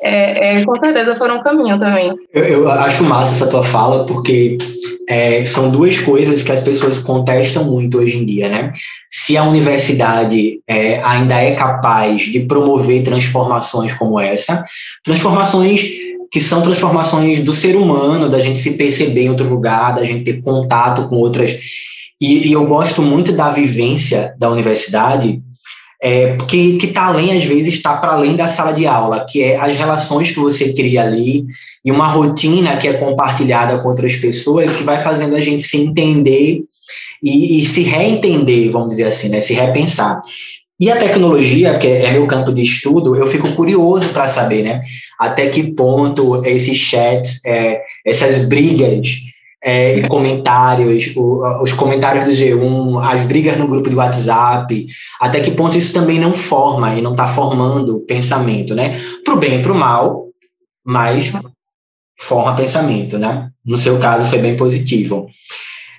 é, 0.00 0.58
é, 0.58 0.64
com 0.64 0.74
certeza 0.78 1.16
foram 1.16 1.38
um 1.38 1.42
caminho 1.42 1.78
também. 1.78 2.12
Eu, 2.32 2.44
eu, 2.44 2.70
acho 2.70 3.04
massa 3.04 3.32
essa 3.32 3.50
tua 3.50 3.64
fala, 3.64 4.04
porque 4.06 4.56
é, 5.08 5.44
são 5.44 5.70
duas 5.70 5.98
coisas 5.98 6.42
que 6.42 6.52
as 6.52 6.60
pessoas 6.60 6.98
contestam 6.98 7.64
muito 7.64 7.98
hoje 7.98 8.18
em 8.18 8.24
dia, 8.24 8.48
né? 8.48 8.72
Se 9.10 9.36
a 9.36 9.44
universidade 9.44 10.60
é, 10.66 11.02
ainda 11.02 11.34
é 11.34 11.54
capaz 11.54 12.22
de 12.22 12.40
promover 12.40 13.02
transformações 13.02 13.92
como 13.94 14.20
essa, 14.20 14.64
transformações 15.04 15.82
que 16.30 16.40
são 16.40 16.60
transformações 16.60 17.42
do 17.42 17.54
ser 17.54 17.74
humano, 17.74 18.28
da 18.28 18.38
gente 18.38 18.58
se 18.58 18.72
perceber 18.72 19.22
em 19.22 19.30
outro 19.30 19.48
lugar, 19.48 19.94
da 19.94 20.04
gente 20.04 20.24
ter 20.24 20.42
contato 20.42 21.08
com 21.08 21.16
outras 21.16 21.58
e, 22.20 22.48
e 22.48 22.52
eu 22.52 22.66
gosto 22.66 23.00
muito 23.00 23.32
da 23.32 23.50
vivência 23.50 24.34
da 24.38 24.50
universidade, 24.50 25.40
é, 26.02 26.36
que 26.48 26.78
está 26.82 27.06
além, 27.06 27.36
às 27.36 27.44
vezes, 27.44 27.74
está 27.74 27.96
para 27.96 28.12
além 28.12 28.36
da 28.36 28.46
sala 28.46 28.72
de 28.72 28.86
aula, 28.86 29.26
que 29.28 29.42
é 29.42 29.56
as 29.56 29.76
relações 29.76 30.30
que 30.30 30.38
você 30.38 30.72
cria 30.72 31.02
ali 31.02 31.46
e 31.84 31.90
uma 31.90 32.06
rotina 32.06 32.76
que 32.76 32.86
é 32.86 32.94
compartilhada 32.94 33.78
com 33.78 33.88
outras 33.88 34.14
pessoas 34.16 34.72
que 34.74 34.84
vai 34.84 35.00
fazendo 35.00 35.34
a 35.34 35.40
gente 35.40 35.66
se 35.66 35.76
entender 35.78 36.62
e, 37.22 37.60
e 37.60 37.66
se 37.66 37.82
reentender, 37.82 38.70
vamos 38.70 38.88
dizer 38.88 39.04
assim, 39.04 39.28
né, 39.28 39.40
se 39.40 39.54
repensar. 39.54 40.20
E 40.80 40.88
a 40.90 40.96
tecnologia, 40.96 41.76
que 41.76 41.88
é 41.88 42.12
meu 42.12 42.26
campo 42.28 42.52
de 42.52 42.62
estudo, 42.62 43.16
eu 43.16 43.26
fico 43.26 43.52
curioso 43.54 44.10
para 44.10 44.28
saber, 44.28 44.62
né, 44.62 44.80
até 45.18 45.48
que 45.48 45.72
ponto 45.72 46.44
esses 46.46 46.76
chats, 46.76 47.40
é, 47.44 47.80
essas 48.06 48.46
brigas 48.46 49.08
é, 49.62 50.06
comentários, 50.08 51.12
o, 51.16 51.62
os 51.62 51.72
comentários 51.72 52.24
do 52.24 52.30
G1, 52.30 53.12
as 53.12 53.24
brigas 53.24 53.56
no 53.56 53.68
grupo 53.68 53.88
de 53.88 53.96
WhatsApp, 53.96 54.86
até 55.20 55.40
que 55.40 55.50
ponto 55.50 55.76
isso 55.76 55.92
também 55.92 56.18
não 56.18 56.32
forma 56.32 56.94
e 56.94 57.02
não 57.02 57.12
está 57.12 57.26
formando 57.26 58.04
pensamento, 58.06 58.74
né? 58.74 58.98
Para 59.24 59.34
o 59.34 59.38
bem 59.38 59.58
e 59.58 59.62
para 59.62 59.72
o 59.72 59.74
mal, 59.74 60.26
mas 60.84 61.32
forma 62.18 62.54
pensamento, 62.54 63.18
né? 63.18 63.48
No 63.64 63.76
seu 63.76 63.98
caso 63.98 64.28
foi 64.28 64.38
bem 64.38 64.56
positivo. 64.56 65.28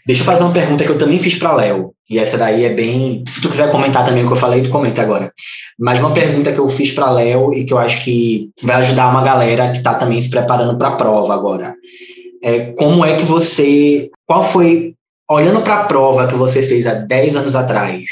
Deixa 0.06 0.22
eu 0.22 0.26
fazer 0.26 0.44
uma 0.44 0.54
pergunta 0.54 0.84
que 0.84 0.90
eu 0.90 0.98
também 0.98 1.20
fiz 1.20 1.36
para 1.36 1.54
Léo. 1.54 1.94
E 2.10 2.18
essa 2.18 2.38
daí 2.38 2.66
é 2.66 2.74
bem. 2.74 3.24
Se 3.28 3.42
tu 3.42 3.50
quiser 3.50 3.70
comentar 3.70 4.04
também 4.04 4.24
o 4.24 4.28
que 4.28 4.34
eu 4.34 4.38
falei, 4.38 4.64
tu 4.64 4.70
comenta 4.70 5.04
agora. 5.04 5.32
Mas 5.78 6.00
uma 6.00 6.12
pergunta 6.12 6.52
que 6.52 6.58
eu 6.58 6.68
fiz 6.68 6.92
para 6.92 7.12
Léo 7.12 7.54
e 7.54 7.64
que 7.64 7.72
eu 7.72 7.78
acho 7.78 8.04
que 8.04 8.50
vai 8.64 8.78
ajudar 8.78 9.12
uma 9.12 9.22
galera 9.22 9.70
que 9.70 9.78
está 9.78 9.94
também 9.94 10.20
se 10.20 10.30
preparando 10.30 10.76
para 10.78 10.88
a 10.88 10.96
prova 10.96 11.34
agora. 11.36 11.76
É, 12.42 12.72
como 12.74 13.04
é 13.06 13.16
que 13.18 13.24
você. 13.24 14.10
Qual 14.26 14.44
foi. 14.44 14.96
Olhando 15.30 15.62
para 15.62 15.82
a 15.82 15.84
prova 15.84 16.26
que 16.26 16.34
você 16.34 16.64
fez 16.64 16.88
há 16.88 16.96
10 16.96 17.36
anos 17.36 17.56
atrás 17.56 18.04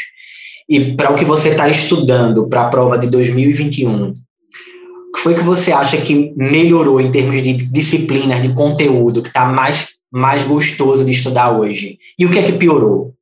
e 0.69 0.95
para 0.95 1.11
o 1.11 1.15
que 1.15 1.25
você 1.25 1.49
está 1.49 1.67
estudando 1.67 2.47
para 2.47 2.67
a 2.67 2.69
prova 2.69 2.95
de 2.95 3.07
2021, 3.07 4.09
o 4.09 5.11
que 5.13 5.19
foi 5.21 5.33
que 5.33 5.41
você 5.41 5.71
acha 5.71 5.99
que 5.99 6.31
melhorou 6.35 7.01
em 7.01 7.11
termos 7.11 7.41
de 7.41 7.53
disciplinas, 7.53 8.41
de 8.41 8.53
conteúdo, 8.53 9.23
que 9.23 9.29
está 9.29 9.45
mais 9.45 9.97
mais 10.11 10.43
gostoso 10.43 11.03
de 11.03 11.11
estudar 11.11 11.57
hoje? 11.57 11.97
E 12.19 12.25
o 12.25 12.31
que 12.31 12.37
é 12.37 12.43
que 12.43 12.53
piorou? 12.53 13.13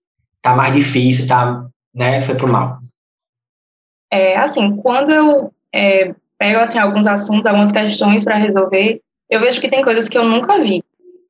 Tá 0.41 0.55
mais 0.55 0.73
difícil, 0.73 1.27
tá, 1.27 1.65
né? 1.93 2.19
Foi 2.19 2.35
pro 2.35 2.47
mal. 2.47 2.77
É, 4.11 4.37
assim, 4.37 4.75
quando 4.77 5.11
eu 5.11 5.53
é, 5.73 6.13
pego 6.37 6.59
assim 6.59 6.79
alguns 6.79 7.07
assuntos, 7.07 7.45
algumas 7.45 7.71
questões 7.71 8.23
para 8.23 8.37
resolver, 8.37 9.01
eu 9.29 9.39
vejo 9.39 9.61
que 9.61 9.69
tem 9.69 9.83
coisas 9.83 10.09
que 10.09 10.17
eu 10.17 10.23
nunca 10.23 10.61
vi 10.61 10.83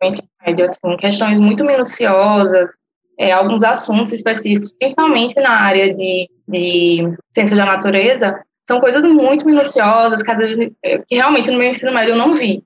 assim, 0.08 0.98
questões 0.98 1.40
muito 1.40 1.64
minuciosas, 1.64 2.76
é, 3.18 3.32
alguns 3.32 3.64
assuntos 3.64 4.14
específicos, 4.14 4.74
principalmente 4.78 5.36
na 5.36 5.52
área 5.52 5.94
de, 5.94 6.30
de 6.48 7.18
ciência 7.32 7.56
da 7.56 7.66
natureza, 7.66 8.40
são 8.68 8.80
coisas 8.80 9.06
muito 9.06 9.46
minuciosas 9.46 10.24
que, 10.24 10.36
vezes, 10.36 10.72
é, 10.84 10.98
que 11.00 11.16
realmente 11.16 11.52
no 11.52 11.58
meu 11.58 11.70
ensino 11.70 11.94
médio 11.94 12.14
eu 12.14 12.18
não 12.18 12.36
vi. 12.36 12.64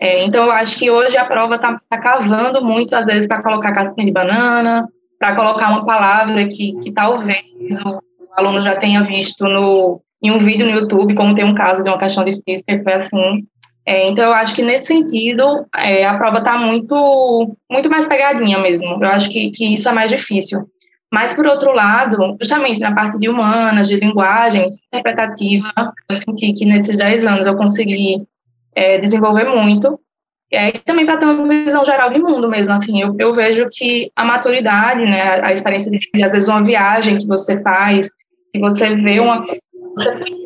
É, 0.00 0.24
então, 0.24 0.44
eu 0.44 0.52
acho 0.52 0.78
que 0.78 0.90
hoje 0.90 1.16
a 1.16 1.24
prova 1.24 1.56
está 1.56 1.74
tá 1.88 1.98
cavando 1.98 2.64
muito, 2.64 2.94
às 2.94 3.06
vezes, 3.06 3.26
para 3.26 3.42
colocar 3.42 3.72
casquinha 3.72 4.06
de 4.06 4.12
banana, 4.12 4.88
para 5.18 5.34
colocar 5.34 5.70
uma 5.70 5.84
palavra 5.84 6.46
que, 6.48 6.74
que 6.82 6.92
talvez 6.92 7.42
o, 7.84 7.88
o, 7.88 8.00
aluno 8.36 8.62
já 8.62 8.76
tenha 8.76 9.02
visto 9.04 9.44
no, 9.44 10.00
em 10.22 10.30
um 10.30 10.38
vídeo 10.38 10.66
no 10.66 10.72
YouTube, 10.72 11.14
como 11.14 11.34
tem 11.34 11.44
um 11.44 11.54
caso 11.54 11.82
de 11.82 11.88
uma 11.88 11.98
questão 11.98 12.24
de 12.24 12.40
física 12.42 12.76
que 12.76 12.82
foi 12.82 12.92
assim. 12.94 13.46
É, 13.86 14.08
então, 14.08 14.24
eu 14.24 14.32
acho 14.32 14.54
que 14.54 14.62
nesse 14.62 14.88
sentido, 14.88 15.66
é, 15.76 16.06
a 16.06 16.16
prova 16.16 16.38
está 16.38 16.56
muito, 16.56 17.56
muito 17.70 17.90
mais 17.90 18.06
pegadinha 18.06 18.58
mesmo. 18.58 18.98
Eu 19.02 19.08
acho 19.10 19.28
que, 19.28 19.50
que 19.50 19.74
isso 19.74 19.88
é 19.88 19.92
mais 19.92 20.10
difícil. 20.10 20.66
Mas, 21.12 21.32
por 21.34 21.46
outro 21.46 21.72
lado, 21.72 22.36
justamente 22.40 22.80
na 22.80 22.94
parte 22.94 23.18
de 23.18 23.28
humanas, 23.28 23.86
de 23.86 23.96
linguagens, 23.96 24.76
interpretativa, 24.86 25.70
eu 26.08 26.16
senti 26.16 26.52
que 26.54 26.64
nesses 26.64 26.98
10 26.98 27.26
anos 27.26 27.46
eu 27.46 27.56
consegui 27.56 28.22
é, 28.74 28.98
desenvolver 28.98 29.44
muito. 29.44 30.00
É, 30.50 30.70
e 30.70 30.78
também 30.80 31.04
para 31.04 31.18
ter 31.18 31.26
uma 31.26 31.46
visão 31.48 31.84
geral 31.84 32.10
de 32.10 32.20
mundo 32.20 32.48
mesmo, 32.48 32.72
assim, 32.72 33.00
eu, 33.00 33.14
eu 33.18 33.34
vejo 33.34 33.68
que 33.70 34.10
a 34.16 34.24
maturidade, 34.24 35.02
né, 35.02 35.40
a 35.42 35.52
experiência 35.52 35.90
de 35.90 35.98
vida, 35.98 36.26
às 36.26 36.32
vezes 36.32 36.48
uma 36.48 36.64
viagem 36.64 37.16
que 37.16 37.26
você 37.26 37.60
faz, 37.62 38.08
e 38.54 38.58
você 38.58 38.94
vê 38.94 39.20
uma 39.20 39.36
aquele 39.36 40.43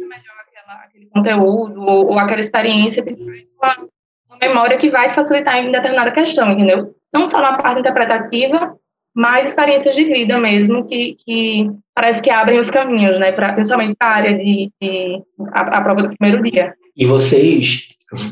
conteúdo 1.18 1.82
ou, 1.82 2.06
ou 2.08 2.18
aquela 2.18 2.40
experiência, 2.40 3.04
uma, 3.04 3.90
uma 4.28 4.38
memória 4.40 4.78
que 4.78 4.90
vai 4.90 5.14
facilitar 5.14 5.58
em 5.58 5.70
determinada 5.70 6.10
questão, 6.10 6.50
entendeu? 6.52 6.94
Não 7.12 7.26
só 7.26 7.40
na 7.40 7.56
parte 7.56 7.80
interpretativa, 7.80 8.74
mas 9.14 9.48
experiências 9.48 9.96
de 9.96 10.04
vida 10.04 10.38
mesmo 10.38 10.86
que, 10.86 11.16
que 11.24 11.70
parece 11.94 12.22
que 12.22 12.30
abrem 12.30 12.58
os 12.58 12.70
caminhos, 12.70 13.18
né, 13.18 13.32
pra, 13.32 13.52
principalmente 13.52 13.96
para 13.98 14.08
a 14.08 14.14
área 14.14 14.34
de, 14.34 14.70
de 14.80 15.22
a, 15.52 15.78
a 15.78 15.80
prova 15.80 16.02
do 16.02 16.16
primeiro 16.16 16.42
dia. 16.42 16.74
E 16.96 17.04
vocês 17.04 17.88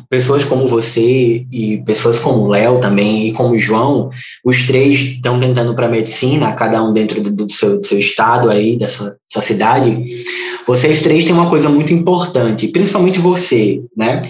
pessoas 0.08 0.44
como 0.44 0.66
você 0.66 1.46
e 1.52 1.82
pessoas 1.84 2.18
como 2.18 2.42
o 2.42 2.48
Léo 2.48 2.80
também 2.80 3.28
e 3.28 3.32
como 3.32 3.54
o 3.54 3.58
João, 3.58 4.10
os 4.44 4.66
três 4.66 4.98
estão 4.98 5.38
tentando 5.38 5.74
para 5.74 5.88
medicina, 5.88 6.54
cada 6.54 6.82
um 6.82 6.92
dentro 6.92 7.20
do, 7.20 7.34
do, 7.34 7.52
seu, 7.52 7.78
do 7.78 7.86
seu 7.86 7.98
estado 7.98 8.50
aí, 8.50 8.78
da 8.78 8.88
sua, 8.88 9.16
sua, 9.28 9.42
cidade. 9.42 10.24
Vocês 10.66 11.02
três 11.02 11.24
têm 11.24 11.34
uma 11.34 11.50
coisa 11.50 11.68
muito 11.68 11.92
importante, 11.92 12.68
principalmente 12.68 13.18
você, 13.18 13.82
né? 13.96 14.22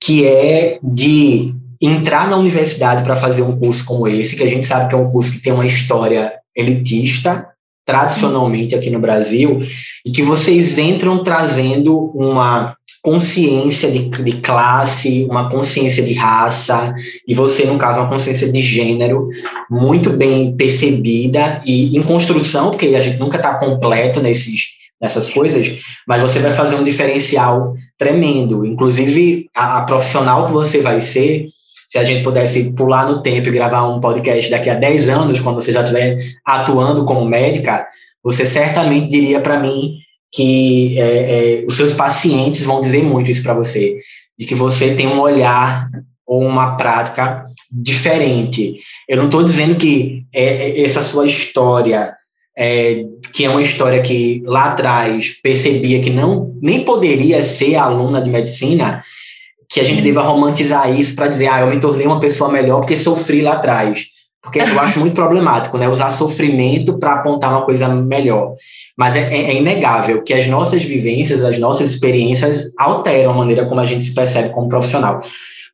Que 0.00 0.26
é 0.26 0.78
de 0.82 1.54
entrar 1.80 2.28
na 2.28 2.36
universidade 2.36 3.02
para 3.02 3.16
fazer 3.16 3.42
um 3.42 3.58
curso 3.58 3.84
como 3.84 4.06
esse, 4.06 4.36
que 4.36 4.44
a 4.44 4.48
gente 4.48 4.66
sabe 4.66 4.88
que 4.88 4.94
é 4.94 4.98
um 4.98 5.08
curso 5.08 5.32
que 5.32 5.42
tem 5.42 5.52
uma 5.52 5.66
história 5.66 6.32
elitista, 6.54 7.48
tradicionalmente 7.84 8.74
aqui 8.74 8.90
no 8.90 9.00
Brasil, 9.00 9.60
e 10.06 10.10
que 10.12 10.22
vocês 10.22 10.78
entram 10.78 11.22
trazendo 11.22 12.12
uma 12.14 12.76
consciência 13.02 13.90
de, 13.90 14.08
de 14.08 14.40
classe, 14.40 15.26
uma 15.28 15.50
consciência 15.50 16.04
de 16.04 16.14
raça, 16.14 16.94
e 17.26 17.34
você, 17.34 17.64
no 17.64 17.76
caso, 17.76 17.98
uma 17.98 18.08
consciência 18.08 18.50
de 18.50 18.62
gênero 18.62 19.28
muito 19.68 20.10
bem 20.10 20.56
percebida 20.56 21.60
e 21.66 21.96
em 21.96 22.02
construção, 22.02 22.70
porque 22.70 22.94
a 22.94 23.00
gente 23.00 23.18
nunca 23.18 23.38
está 23.38 23.58
completo 23.58 24.20
nesses, 24.20 24.68
nessas 25.00 25.28
coisas, 25.28 25.80
mas 26.06 26.22
você 26.22 26.38
vai 26.38 26.52
fazer 26.52 26.76
um 26.76 26.84
diferencial 26.84 27.74
tremendo. 27.98 28.64
Inclusive, 28.64 29.50
a, 29.56 29.78
a 29.78 29.82
profissional 29.82 30.46
que 30.46 30.52
você 30.52 30.80
vai 30.80 31.00
ser, 31.00 31.48
se 31.90 31.98
a 31.98 32.04
gente 32.04 32.22
pudesse 32.22 32.72
pular 32.72 33.10
no 33.10 33.20
tempo 33.20 33.48
e 33.48 33.52
gravar 33.52 33.88
um 33.88 33.98
podcast 34.00 34.48
daqui 34.48 34.70
a 34.70 34.74
10 34.74 35.08
anos, 35.08 35.40
quando 35.40 35.60
você 35.60 35.72
já 35.72 35.82
estiver 35.82 36.18
atuando 36.44 37.04
como 37.04 37.24
médica, 37.24 37.84
você 38.22 38.46
certamente 38.46 39.08
diria 39.08 39.40
para 39.40 39.58
mim 39.58 39.96
que 40.32 40.98
é, 40.98 41.02
é, 41.60 41.64
os 41.66 41.76
seus 41.76 41.92
pacientes 41.92 42.64
vão 42.64 42.80
dizer 42.80 43.02
muito 43.02 43.30
isso 43.30 43.42
para 43.42 43.54
você, 43.54 43.98
de 44.38 44.46
que 44.46 44.54
você 44.54 44.94
tem 44.94 45.06
um 45.06 45.20
olhar 45.20 45.88
ou 46.26 46.42
uma 46.42 46.76
prática 46.76 47.44
diferente. 47.70 48.78
Eu 49.06 49.18
não 49.18 49.26
estou 49.26 49.42
dizendo 49.42 49.76
que 49.76 50.24
é, 50.32 50.44
é, 50.44 50.82
essa 50.82 51.02
sua 51.02 51.26
história, 51.26 52.14
é, 52.56 53.04
que 53.34 53.44
é 53.44 53.50
uma 53.50 53.60
história 53.60 54.00
que 54.00 54.42
lá 54.46 54.66
atrás 54.66 55.36
percebia 55.42 56.00
que 56.00 56.10
não 56.10 56.54
nem 56.62 56.84
poderia 56.84 57.42
ser 57.42 57.76
aluna 57.76 58.22
de 58.22 58.30
medicina, 58.30 59.02
que 59.70 59.80
a 59.80 59.84
gente 59.84 60.02
deva 60.02 60.22
romantizar 60.22 60.90
isso 60.98 61.14
para 61.14 61.28
dizer, 61.28 61.48
ah, 61.48 61.60
eu 61.60 61.66
me 61.66 61.80
tornei 61.80 62.06
uma 62.06 62.20
pessoa 62.20 62.50
melhor 62.50 62.80
porque 62.80 62.96
sofri 62.96 63.42
lá 63.42 63.54
atrás. 63.54 64.06
Porque 64.42 64.58
eu 64.58 64.80
acho 64.80 64.98
muito 64.98 65.14
problemático, 65.14 65.78
né? 65.78 65.88
Usar 65.88 66.10
sofrimento 66.10 66.98
para 66.98 67.14
apontar 67.14 67.50
uma 67.50 67.64
coisa 67.64 67.88
melhor. 67.88 68.54
Mas 68.96 69.14
é, 69.14 69.20
é, 69.32 69.50
é, 69.50 69.54
inegável 69.54 70.22
que 70.22 70.34
as 70.34 70.48
nossas 70.48 70.82
vivências, 70.82 71.44
as 71.44 71.58
nossas 71.58 71.90
experiências 71.90 72.74
alteram 72.76 73.30
a 73.30 73.36
maneira 73.36 73.64
como 73.66 73.80
a 73.80 73.86
gente 73.86 74.02
se 74.02 74.12
percebe 74.12 74.50
como 74.50 74.68
profissional. 74.68 75.20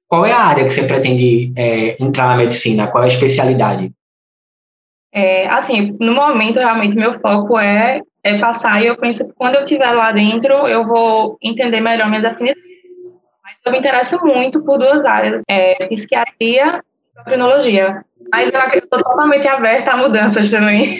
Qual 0.06 0.24
é 0.26 0.32
a 0.32 0.40
área 0.40 0.64
que 0.64 0.70
você 0.70 0.82
pretende 0.82 1.52
é, 1.56 2.02
entrar 2.02 2.28
na 2.28 2.36
medicina? 2.36 2.88
Qual 2.88 3.02
é 3.02 3.06
a 3.06 3.10
especialidade? 3.10 3.90
É, 5.14 5.48
assim, 5.48 5.96
no 5.98 6.14
momento, 6.14 6.58
realmente, 6.58 6.94
meu 6.94 7.18
foco 7.20 7.58
é, 7.58 8.02
é 8.22 8.38
passar 8.38 8.82
e 8.82 8.86
eu 8.86 8.98
penso 8.98 9.24
que 9.24 9.32
quando 9.32 9.54
eu 9.54 9.64
estiver 9.64 9.90
lá 9.92 10.12
dentro, 10.12 10.52
eu 10.68 10.86
vou 10.86 11.38
entender 11.42 11.80
melhor 11.80 12.08
minhas 12.08 12.22
definições. 12.22 12.62
Mas 13.42 13.56
eu 13.64 13.72
me 13.72 13.78
interesso 13.78 14.18
muito 14.22 14.62
por 14.62 14.78
duas 14.78 15.06
áreas, 15.06 15.42
é, 15.48 15.86
psiquiatria 15.86 16.82
endocrinologia. 17.18 18.04
Mas 18.30 18.52
eu 18.52 18.78
estou 18.78 18.98
totalmente 18.98 19.48
aberta 19.48 19.92
a 19.92 19.96
mudanças 19.96 20.50
também. 20.50 20.98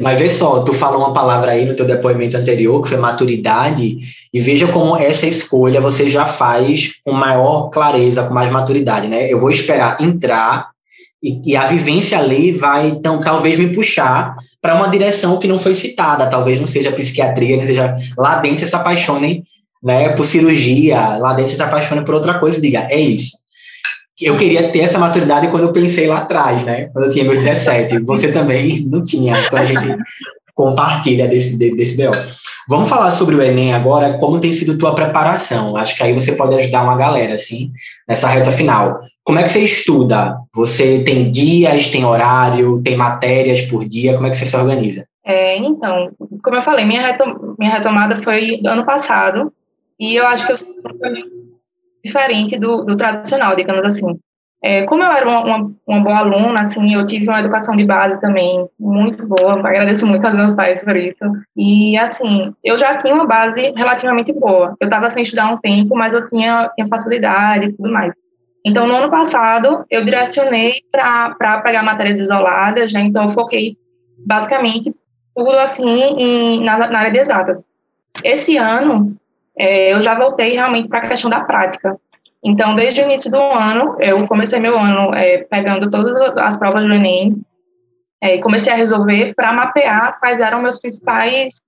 Mas 0.00 0.18
vê 0.18 0.28
só, 0.28 0.60
tu 0.62 0.72
falou 0.72 1.00
uma 1.00 1.12
palavra 1.12 1.52
aí 1.52 1.66
no 1.66 1.76
teu 1.76 1.86
depoimento 1.86 2.36
anterior, 2.36 2.82
que 2.82 2.88
foi 2.88 2.98
maturidade, 2.98 3.98
e 4.32 4.40
veja 4.40 4.66
como 4.66 4.96
essa 4.96 5.26
escolha 5.26 5.80
você 5.80 6.08
já 6.08 6.26
faz 6.26 6.92
com 7.04 7.12
maior 7.12 7.68
clareza, 7.68 8.24
com 8.24 8.32
mais 8.32 8.50
maturidade, 8.50 9.08
né? 9.08 9.30
Eu 9.30 9.38
vou 9.38 9.50
esperar 9.50 10.00
entrar 10.00 10.70
e, 11.22 11.52
e 11.52 11.56
a 11.56 11.66
vivência 11.66 12.18
ali 12.18 12.50
vai, 12.50 12.88
então, 12.88 13.20
talvez 13.20 13.58
me 13.58 13.72
puxar 13.72 14.34
para 14.60 14.74
uma 14.74 14.88
direção 14.88 15.38
que 15.38 15.46
não 15.46 15.58
foi 15.58 15.74
citada, 15.74 16.30
talvez 16.30 16.58
não 16.58 16.66
seja 16.66 16.90
psiquiatria, 16.92 17.58
não 17.58 17.66
seja 17.66 17.94
lá 18.16 18.36
dentro 18.36 18.60
você 18.60 18.66
se 18.66 18.76
apaixone 18.76 19.44
né, 19.82 20.08
por 20.10 20.24
cirurgia, 20.24 21.18
lá 21.18 21.34
dentro 21.34 21.50
você 21.50 21.56
se 21.56 21.62
apaixone 21.62 22.04
por 22.04 22.14
outra 22.14 22.38
coisa, 22.38 22.60
diga, 22.60 22.86
é 22.90 22.98
isso 22.98 23.41
eu 24.20 24.36
queria 24.36 24.68
ter 24.68 24.80
essa 24.80 24.98
maturidade 24.98 25.48
quando 25.48 25.64
eu 25.64 25.72
pensei 25.72 26.06
lá 26.06 26.18
atrás, 26.18 26.62
né? 26.64 26.88
Quando 26.88 27.06
eu 27.06 27.10
tinha 27.10 27.24
meus 27.24 27.38
17. 27.38 28.00
Você 28.04 28.30
também 28.30 28.84
não 28.86 29.02
tinha, 29.02 29.46
então 29.46 29.58
a 29.58 29.64
gente 29.64 29.96
compartilha 30.54 31.26
desse, 31.26 31.56
desse 31.56 31.96
BO. 31.96 32.12
Vamos 32.68 32.88
falar 32.88 33.10
sobre 33.10 33.34
o 33.34 33.42
Enem 33.42 33.74
agora, 33.74 34.18
como 34.18 34.38
tem 34.38 34.52
sido 34.52 34.78
tua 34.78 34.94
preparação. 34.94 35.76
Acho 35.76 35.96
que 35.96 36.02
aí 36.02 36.12
você 36.12 36.32
pode 36.32 36.54
ajudar 36.54 36.84
uma 36.84 36.96
galera, 36.96 37.34
assim, 37.34 37.72
nessa 38.06 38.28
reta 38.28 38.52
final. 38.52 38.98
Como 39.24 39.38
é 39.38 39.42
que 39.42 39.48
você 39.48 39.60
estuda? 39.60 40.36
Você 40.54 41.02
tem 41.02 41.30
dias, 41.30 41.88
tem 41.88 42.04
horário, 42.04 42.82
tem 42.82 42.96
matérias 42.96 43.62
por 43.62 43.88
dia? 43.88 44.14
Como 44.14 44.26
é 44.26 44.30
que 44.30 44.36
você 44.36 44.46
se 44.46 44.56
organiza? 44.56 45.06
É, 45.24 45.56
então, 45.56 46.10
como 46.42 46.56
eu 46.56 46.62
falei, 46.62 46.84
minha, 46.84 47.00
retom 47.00 47.54
minha 47.58 47.72
retomada 47.72 48.20
foi 48.22 48.60
ano 48.66 48.84
passado, 48.84 49.52
e 49.98 50.18
eu 50.18 50.26
acho 50.26 50.44
que 50.44 50.52
eu 50.52 50.56
diferente 52.04 52.58
do, 52.58 52.84
do 52.84 52.96
tradicional, 52.96 53.56
digamos 53.56 53.84
assim. 53.84 54.18
É, 54.64 54.82
como 54.82 55.02
eu 55.02 55.10
era 55.10 55.28
uma, 55.28 55.44
uma, 55.44 55.72
uma, 55.88 56.00
boa 56.00 56.18
aluna, 56.18 56.62
assim, 56.62 56.94
eu 56.94 57.04
tive 57.04 57.28
uma 57.28 57.40
educação 57.40 57.74
de 57.74 57.84
base 57.84 58.20
também 58.20 58.64
muito 58.78 59.26
boa, 59.26 59.54
agradeço 59.54 60.06
muito 60.06 60.24
aos 60.24 60.36
meus 60.36 60.54
pais 60.54 60.80
por 60.80 60.96
isso. 60.96 61.24
E, 61.56 61.98
assim, 61.98 62.54
eu 62.62 62.78
já 62.78 62.94
tinha 62.94 63.12
uma 63.12 63.26
base 63.26 63.60
relativamente 63.76 64.32
boa. 64.32 64.76
Eu 64.80 64.84
estava 64.86 65.10
sem 65.10 65.24
estudar 65.24 65.50
um 65.52 65.58
tempo, 65.58 65.96
mas 65.96 66.14
eu 66.14 66.28
tinha, 66.28 66.70
tinha 66.76 66.86
facilidade 66.86 67.66
e 67.66 67.72
tudo 67.72 67.90
mais. 67.90 68.12
Então, 68.64 68.86
no 68.86 68.94
ano 68.94 69.10
passado, 69.10 69.84
eu 69.90 70.04
direcionei 70.04 70.74
para 70.92 71.60
pegar 71.62 71.82
matérias 71.82 72.20
isoladas, 72.20 72.92
né? 72.92 73.00
Então, 73.00 73.24
eu 73.24 73.34
foquei 73.34 73.76
basicamente 74.24 74.94
tudo 75.34 75.50
assim 75.58 75.84
em, 75.84 76.64
na, 76.64 76.78
na, 76.78 76.98
área 76.98 77.10
de 77.10 77.18
exatas. 77.18 77.58
Esse 78.22 78.56
ano, 78.56 79.16
é, 79.58 79.92
eu 79.92 80.02
já 80.02 80.14
voltei 80.14 80.52
realmente 80.52 80.88
para 80.88 81.00
a 81.00 81.08
questão 81.08 81.30
da 81.30 81.40
prática. 81.40 81.96
Então, 82.44 82.74
desde 82.74 83.00
o 83.00 83.04
início 83.04 83.30
do 83.30 83.40
ano, 83.40 83.96
eu 84.00 84.16
comecei 84.26 84.58
meu 84.58 84.76
ano 84.76 85.14
é, 85.14 85.38
pegando 85.44 85.90
todas 85.90 86.36
as 86.38 86.56
provas 86.56 86.82
do 86.82 86.92
Enem 86.92 87.40
é, 88.20 88.36
e 88.36 88.40
comecei 88.40 88.72
a 88.72 88.76
resolver 88.76 89.34
para 89.34 89.52
mapear 89.52 90.18
quais 90.18 90.40
eram 90.40 90.60
meus 90.60 90.80
principais 90.80 91.60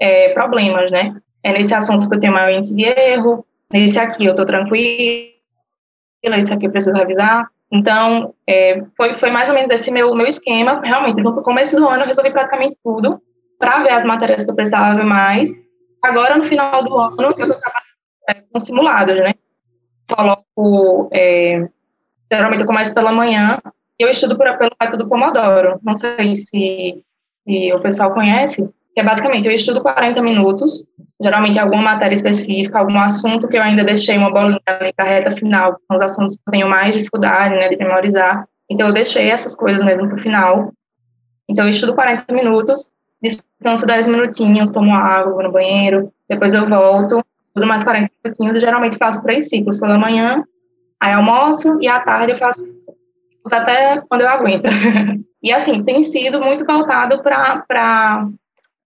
é, 0.00 0.28
problemas, 0.30 0.90
né? 0.90 1.14
É 1.42 1.52
nesse 1.52 1.74
assunto 1.74 2.08
que 2.08 2.14
eu 2.14 2.20
tenho 2.20 2.32
maior 2.32 2.50
índice 2.50 2.74
de 2.74 2.84
erro, 2.84 3.44
nesse 3.72 3.98
aqui 3.98 4.24
eu 4.24 4.30
estou 4.30 4.46
tranquila, 4.46 5.32
esse 6.24 6.52
aqui 6.52 6.66
eu 6.66 6.70
preciso 6.70 6.94
revisar. 6.94 7.48
Então, 7.70 8.34
é, 8.46 8.84
foi, 8.96 9.18
foi 9.18 9.30
mais 9.30 9.48
ou 9.48 9.54
menos 9.54 9.70
esse 9.70 9.90
meu, 9.90 10.14
meu 10.14 10.26
esquema. 10.26 10.80
Realmente, 10.82 11.22
no 11.22 11.42
começo 11.42 11.74
do 11.74 11.88
ano 11.88 12.02
eu 12.02 12.06
resolvi 12.06 12.30
praticamente 12.30 12.76
tudo 12.84 13.20
para 13.58 13.82
ver 13.82 13.90
as 13.90 14.04
matérias 14.04 14.44
que 14.44 14.50
eu 14.50 14.54
precisava 14.54 14.94
ver 14.94 15.04
mais. 15.04 15.50
Agora, 16.02 16.36
no 16.36 16.44
final 16.44 16.82
do 16.82 16.98
ano, 16.98 17.16
eu 17.22 17.30
estou 17.30 17.60
trabalhando 17.60 17.92
é, 18.28 18.34
com 18.34 18.60
simulados, 18.60 19.18
né? 19.18 19.34
Coloco, 20.08 21.08
é, 21.12 21.68
geralmente 22.30 22.60
eu 22.60 22.66
começo 22.66 22.94
pela 22.94 23.12
manhã 23.12 23.58
e 23.98 24.04
eu 24.04 24.08
estudo 24.10 24.36
por, 24.36 24.58
pelo 24.58 24.72
método 24.80 25.08
Pomodoro. 25.08 25.78
Não 25.82 25.94
sei 25.94 26.34
se, 26.34 27.04
se 27.44 27.72
o 27.72 27.80
pessoal 27.80 28.12
conhece, 28.12 28.68
que 28.94 29.00
é 29.00 29.04
basicamente 29.04 29.46
eu 29.46 29.52
estudo 29.52 29.80
40 29.80 30.20
minutos, 30.20 30.84
geralmente 31.20 31.58
alguma 31.58 31.82
matéria 31.82 32.14
específica, 32.14 32.78
algum 32.78 32.98
assunto 33.00 33.48
que 33.48 33.56
eu 33.56 33.62
ainda 33.62 33.84
deixei 33.84 34.18
uma 34.18 34.30
bolinha 34.30 34.60
ali 34.66 34.92
para 34.92 35.04
reta 35.04 35.36
final, 35.36 35.78
são 35.86 35.98
os 35.98 36.04
assuntos 36.04 36.36
que 36.36 36.42
eu 36.46 36.52
tenho 36.52 36.68
mais 36.68 36.94
dificuldade 36.94 37.54
né, 37.54 37.68
de 37.68 37.76
memorizar. 37.76 38.46
Então 38.68 38.88
eu 38.88 38.92
deixei 38.92 39.30
essas 39.30 39.54
coisas 39.54 39.82
mesmo 39.82 40.08
para 40.08 40.18
o 40.18 40.22
final. 40.22 40.72
Então 41.48 41.64
eu 41.64 41.70
estudo 41.70 41.94
40 41.94 42.32
minutos, 42.32 42.90
descanso 43.22 43.86
10 43.86 44.08
minutinhos, 44.08 44.70
tomo 44.70 44.94
água, 44.94 45.32
vou 45.32 45.42
no 45.42 45.52
banheiro, 45.52 46.12
depois 46.28 46.52
eu 46.52 46.68
volto, 46.68 47.24
tudo 47.54 47.66
mais 47.66 47.84
40 47.84 48.10
minutinhos, 48.24 48.60
geralmente 48.60 48.98
faço 48.98 49.22
três 49.22 49.48
ciclos 49.48 49.78
pela 49.78 49.98
manhã, 49.98 50.42
aí 51.00 51.12
almoço 51.12 51.78
e 51.80 51.88
à 51.88 52.00
tarde 52.00 52.32
eu 52.32 52.38
faço 52.38 52.64
até 53.50 54.00
quando 54.08 54.22
eu 54.22 54.28
aguento. 54.28 54.64
e 55.42 55.52
assim, 55.52 55.82
tem 55.84 56.02
sido 56.02 56.40
muito 56.40 56.64
voltado 56.64 57.22
para 57.22 58.28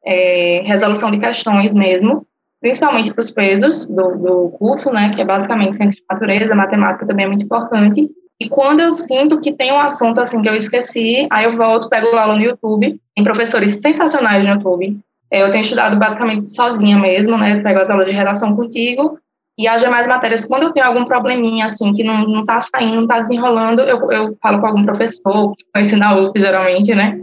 é, 0.05 0.62
resolução 0.64 1.11
de 1.11 1.19
questões 1.19 1.73
mesmo, 1.73 2.26
principalmente 2.61 3.12
para 3.12 3.21
os 3.21 3.31
pesos 3.31 3.87
do, 3.87 4.16
do 4.16 4.50
curso, 4.59 4.90
né, 4.90 5.14
que 5.14 5.21
é 5.21 5.25
basicamente 5.25 5.76
ciência 5.76 6.00
de 6.00 6.05
natureza, 6.09 6.55
matemática 6.55 7.07
também 7.07 7.26
é 7.26 7.28
muito 7.28 7.45
importante. 7.45 8.09
E 8.40 8.49
quando 8.49 8.81
eu 8.81 8.93
sinto 8.93 9.40
que 9.40 9.52
tem 9.52 9.73
um 9.73 9.81
assunto 9.81 10.21
assim 10.21 10.43
que 10.43 10.49
eu 10.49 10.55
esqueci, 10.55 11.26
aí 11.31 11.45
eu 11.45 11.57
volto, 11.57 11.88
pego 11.88 12.09
aula 12.09 12.37
no 12.37 12.43
YouTube, 12.43 13.00
tem 13.14 13.25
professores 13.25 13.76
sensacionais 13.81 14.45
no 14.45 14.50
YouTube. 14.50 14.99
É, 15.31 15.43
eu 15.43 15.50
tenho 15.50 15.62
estudado 15.62 15.97
basicamente 15.99 16.50
sozinha 16.50 16.99
mesmo, 16.99 17.37
né, 17.38 17.61
pego 17.61 17.81
as 17.81 17.90
aulas 17.90 18.07
de 18.07 18.12
redação 18.12 18.55
contigo, 18.55 19.19
e 19.59 19.66
as 19.66 19.81
demais 19.81 20.07
matérias, 20.07 20.45
quando 20.45 20.64
eu 20.64 20.73
tenho 20.73 20.85
algum 20.85 21.07
probleminha, 21.07 21.66
assim, 21.66 21.95
que 21.95 22.05
não, 22.05 22.28
não 22.28 22.45
tá 22.45 22.61
saindo, 22.61 23.00
não 23.00 23.07
tá 23.07 23.21
desenrolando, 23.21 23.81
eu, 23.81 24.11
eu 24.12 24.37
falo 24.40 24.61
com 24.61 24.66
algum 24.66 24.85
professor, 24.85 25.57
que 25.57 25.64
conheci 25.73 25.97
na 25.97 26.14
UF, 26.14 26.38
geralmente, 26.38 26.95
né, 26.95 27.19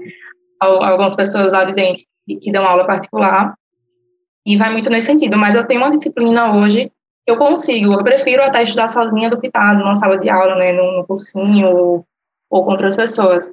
algumas 0.60 1.15
pessoas 1.15 1.51
lá 1.51 1.63
de 1.63 1.74
dentro 1.74 2.03
que 2.41 2.51
dão 2.51 2.65
aula 2.65 2.86
particular, 2.86 3.53
e 4.46 4.58
vai 4.58 4.71
muito 4.71 4.89
nesse 4.89 5.08
sentido. 5.08 5.38
Mas 5.38 5.56
eu 5.56 5.65
tenho 5.65 5.82
uma 5.82 5.91
disciplina 5.91 6.56
hoje 6.56 6.91
eu 7.25 7.38
consigo, 7.38 7.93
eu 7.93 8.03
prefiro 8.03 8.43
até 8.43 8.63
estudar 8.63 8.88
sozinha 8.88 9.29
do 9.29 9.39
que 9.39 9.47
estar 9.47 9.77
numa 9.77 9.95
sala 9.95 10.17
de 10.17 10.29
aula, 10.29 10.55
né, 10.55 10.73
no 10.73 11.05
cursinho 11.07 11.67
ou, 11.67 12.05
ou 12.49 12.65
com 12.65 12.71
outras 12.71 12.95
pessoas. 12.95 13.51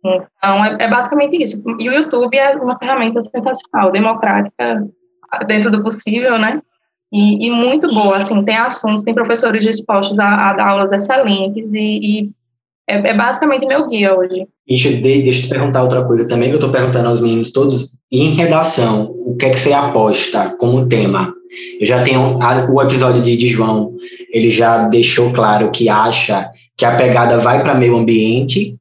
Então, 0.00 0.64
é, 0.64 0.76
é, 0.80 0.88
basicamente 0.88 1.42
isso. 1.42 1.62
E 1.78 1.88
o 1.88 1.92
YouTube 1.92 2.36
é 2.36 2.54
uma 2.56 2.78
ferramenta 2.78 3.22
sensacional, 3.22 3.90
democrática, 3.90 4.86
dentro 5.46 5.70
do 5.70 5.82
possível, 5.82 6.38
né? 6.38 6.60
E, 7.12 7.46
e 7.46 7.50
muito 7.50 7.88
boa, 7.88 8.18
assim, 8.18 8.44
tem 8.44 8.56
assuntos, 8.56 9.04
tem 9.04 9.14
professores 9.14 9.64
dispostos 9.64 10.18
a, 10.18 10.50
a 10.50 10.52
dar 10.54 10.68
aulas 10.68 10.92
excelentes 10.92 11.72
e, 11.72 11.78
e 12.02 12.30
é, 12.88 13.10
é, 13.10 13.14
basicamente 13.14 13.66
meu 13.66 13.88
guia 13.88 14.16
hoje. 14.16 14.46
Deixa, 14.66 14.90
eu 14.90 15.30
te 15.30 15.48
perguntar 15.48 15.82
outra 15.82 16.04
coisa 16.04 16.28
também, 16.28 16.48
que 16.48 16.54
eu 16.54 16.60
estou 16.60 16.72
perguntando 16.72 17.08
aos 17.08 17.20
meninos 17.20 17.52
todos. 17.52 17.96
Em 18.12 18.34
redação, 18.34 19.12
o 19.20 19.36
que 19.36 19.46
é 19.46 19.50
que 19.50 19.58
você 19.58 19.72
aposta 19.72 20.54
como 20.58 20.88
tema? 20.88 21.32
Eu 21.80 21.86
já 21.86 22.02
tenho 22.02 22.38
a, 22.42 22.70
o 22.70 22.82
episódio 22.82 23.22
de, 23.22 23.36
de 23.36 23.48
João, 23.48 23.94
ele 24.32 24.50
já 24.50 24.88
deixou 24.88 25.32
claro 25.32 25.70
que 25.70 25.88
acha 25.88 26.50
que 26.76 26.84
a 26.84 26.94
pegada 26.96 27.38
vai 27.38 27.62
para 27.62 27.74
meio 27.74 27.96
ambiente. 27.96 28.76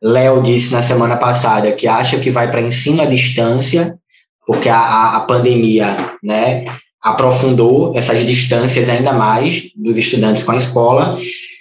Léo 0.00 0.42
disse 0.42 0.72
na 0.72 0.82
semana 0.82 1.16
passada 1.16 1.72
que 1.72 1.88
acha 1.88 2.18
que 2.18 2.30
vai 2.30 2.50
para 2.50 2.60
ensino 2.60 3.02
à 3.02 3.04
distância, 3.04 3.98
porque 4.46 4.68
a, 4.68 4.78
a, 4.78 5.16
a 5.16 5.20
pandemia 5.20 6.16
né, 6.22 6.64
aprofundou 7.02 7.92
essas 7.96 8.24
distâncias 8.24 8.88
ainda 8.88 9.12
mais 9.12 9.70
dos 9.74 9.98
estudantes 9.98 10.44
com 10.44 10.52
a 10.52 10.56
escola. 10.56 11.18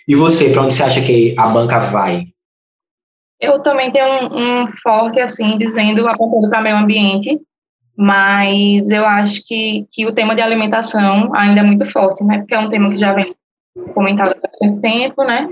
E 0.07 0.15
você, 0.15 0.49
para 0.49 0.61
onde 0.61 0.73
você 0.73 0.83
acha 0.83 1.01
que 1.01 1.35
a 1.37 1.47
banca 1.47 1.79
vai? 1.79 2.27
Eu 3.39 3.61
também 3.61 3.91
tenho 3.91 4.05
um, 4.05 4.63
um 4.63 4.67
forte, 4.81 5.19
assim, 5.19 5.57
dizendo, 5.57 6.07
apontando 6.07 6.49
para 6.49 6.61
meio 6.61 6.77
ambiente, 6.77 7.39
mas 7.97 8.91
eu 8.91 9.03
acho 9.05 9.41
que, 9.43 9.87
que 9.91 10.05
o 10.05 10.13
tema 10.13 10.35
de 10.35 10.41
alimentação 10.41 11.33
ainda 11.35 11.61
é 11.61 11.63
muito 11.63 11.89
forte, 11.91 12.23
né? 12.23 12.39
Porque 12.39 12.53
é 12.53 12.59
um 12.59 12.69
tema 12.69 12.91
que 12.91 12.97
já 12.97 13.11
vem 13.13 13.35
comentado 13.95 14.31
há 14.31 14.47
bastante 14.47 14.81
tempo, 14.81 15.23
né? 15.23 15.49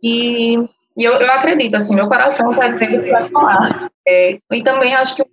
E, 0.00 0.56
e 0.96 1.04
eu, 1.04 1.14
eu 1.14 1.32
acredito, 1.32 1.74
assim, 1.74 1.96
meu 1.96 2.06
coração 2.06 2.52
está 2.52 2.68
dizendo 2.68 3.02
que 3.02 3.10
vai 3.10 3.28
falar. 3.28 3.90
É, 4.06 4.38
e 4.52 4.62
também 4.62 4.94
acho 4.94 5.16
que 5.16 5.24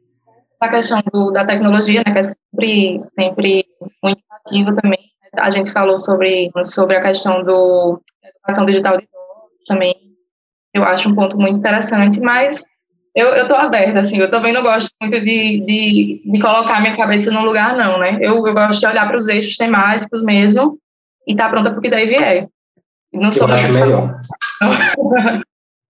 a 0.60 0.70
questão 0.70 1.00
do, 1.14 1.32
da 1.32 1.46
tecnologia, 1.46 2.02
né, 2.06 2.12
que 2.12 2.20
é 2.20 2.24
sempre, 2.24 2.98
sempre 3.12 3.66
muito 4.04 4.22
ativa 4.32 4.76
também, 4.76 5.00
a 5.38 5.52
gente 5.52 5.72
falou 5.72 6.00
sobre, 6.00 6.52
sobre 6.64 6.98
a 6.98 7.02
questão 7.02 7.44
do 7.44 8.02
educação 8.24 8.66
digital 8.66 8.98
de 8.98 9.08
todos 9.08 9.66
também. 9.68 9.96
Eu 10.74 10.84
acho 10.84 11.10
um 11.10 11.16
ponto 11.16 11.38
muito 11.38 11.58
interessante, 11.58 12.20
mas 12.20 12.64
eu, 13.16 13.28
eu 13.30 13.48
tô 13.48 13.56
aberta, 13.56 14.00
assim, 14.00 14.18
eu 14.18 14.30
também 14.30 14.54
não 14.54 14.62
gosto 14.62 14.90
muito 15.02 15.20
de, 15.20 15.60
de, 15.66 16.22
de 16.24 16.40
colocar 16.40 16.80
minha 16.80 16.96
cabeça 16.96 17.32
num 17.32 17.44
lugar, 17.44 17.76
não, 17.76 17.98
né? 18.00 18.18
Eu, 18.22 18.46
eu 18.46 18.54
gosto 18.54 18.80
de 18.80 18.88
olhar 18.88 19.08
para 19.08 19.18
os 19.18 19.28
eixos 19.28 19.56
temáticos 19.56 20.24
mesmo 20.24 20.78
e 21.28 21.36
tá 21.36 21.50
pronta 21.50 21.72
porque 21.72 21.90
daí 21.90 22.08
vier. 22.08 22.48
Não 23.12 23.32
sou 23.32 23.48
eu 23.48 23.56
acho 23.56 23.74
melhor. 23.74 24.20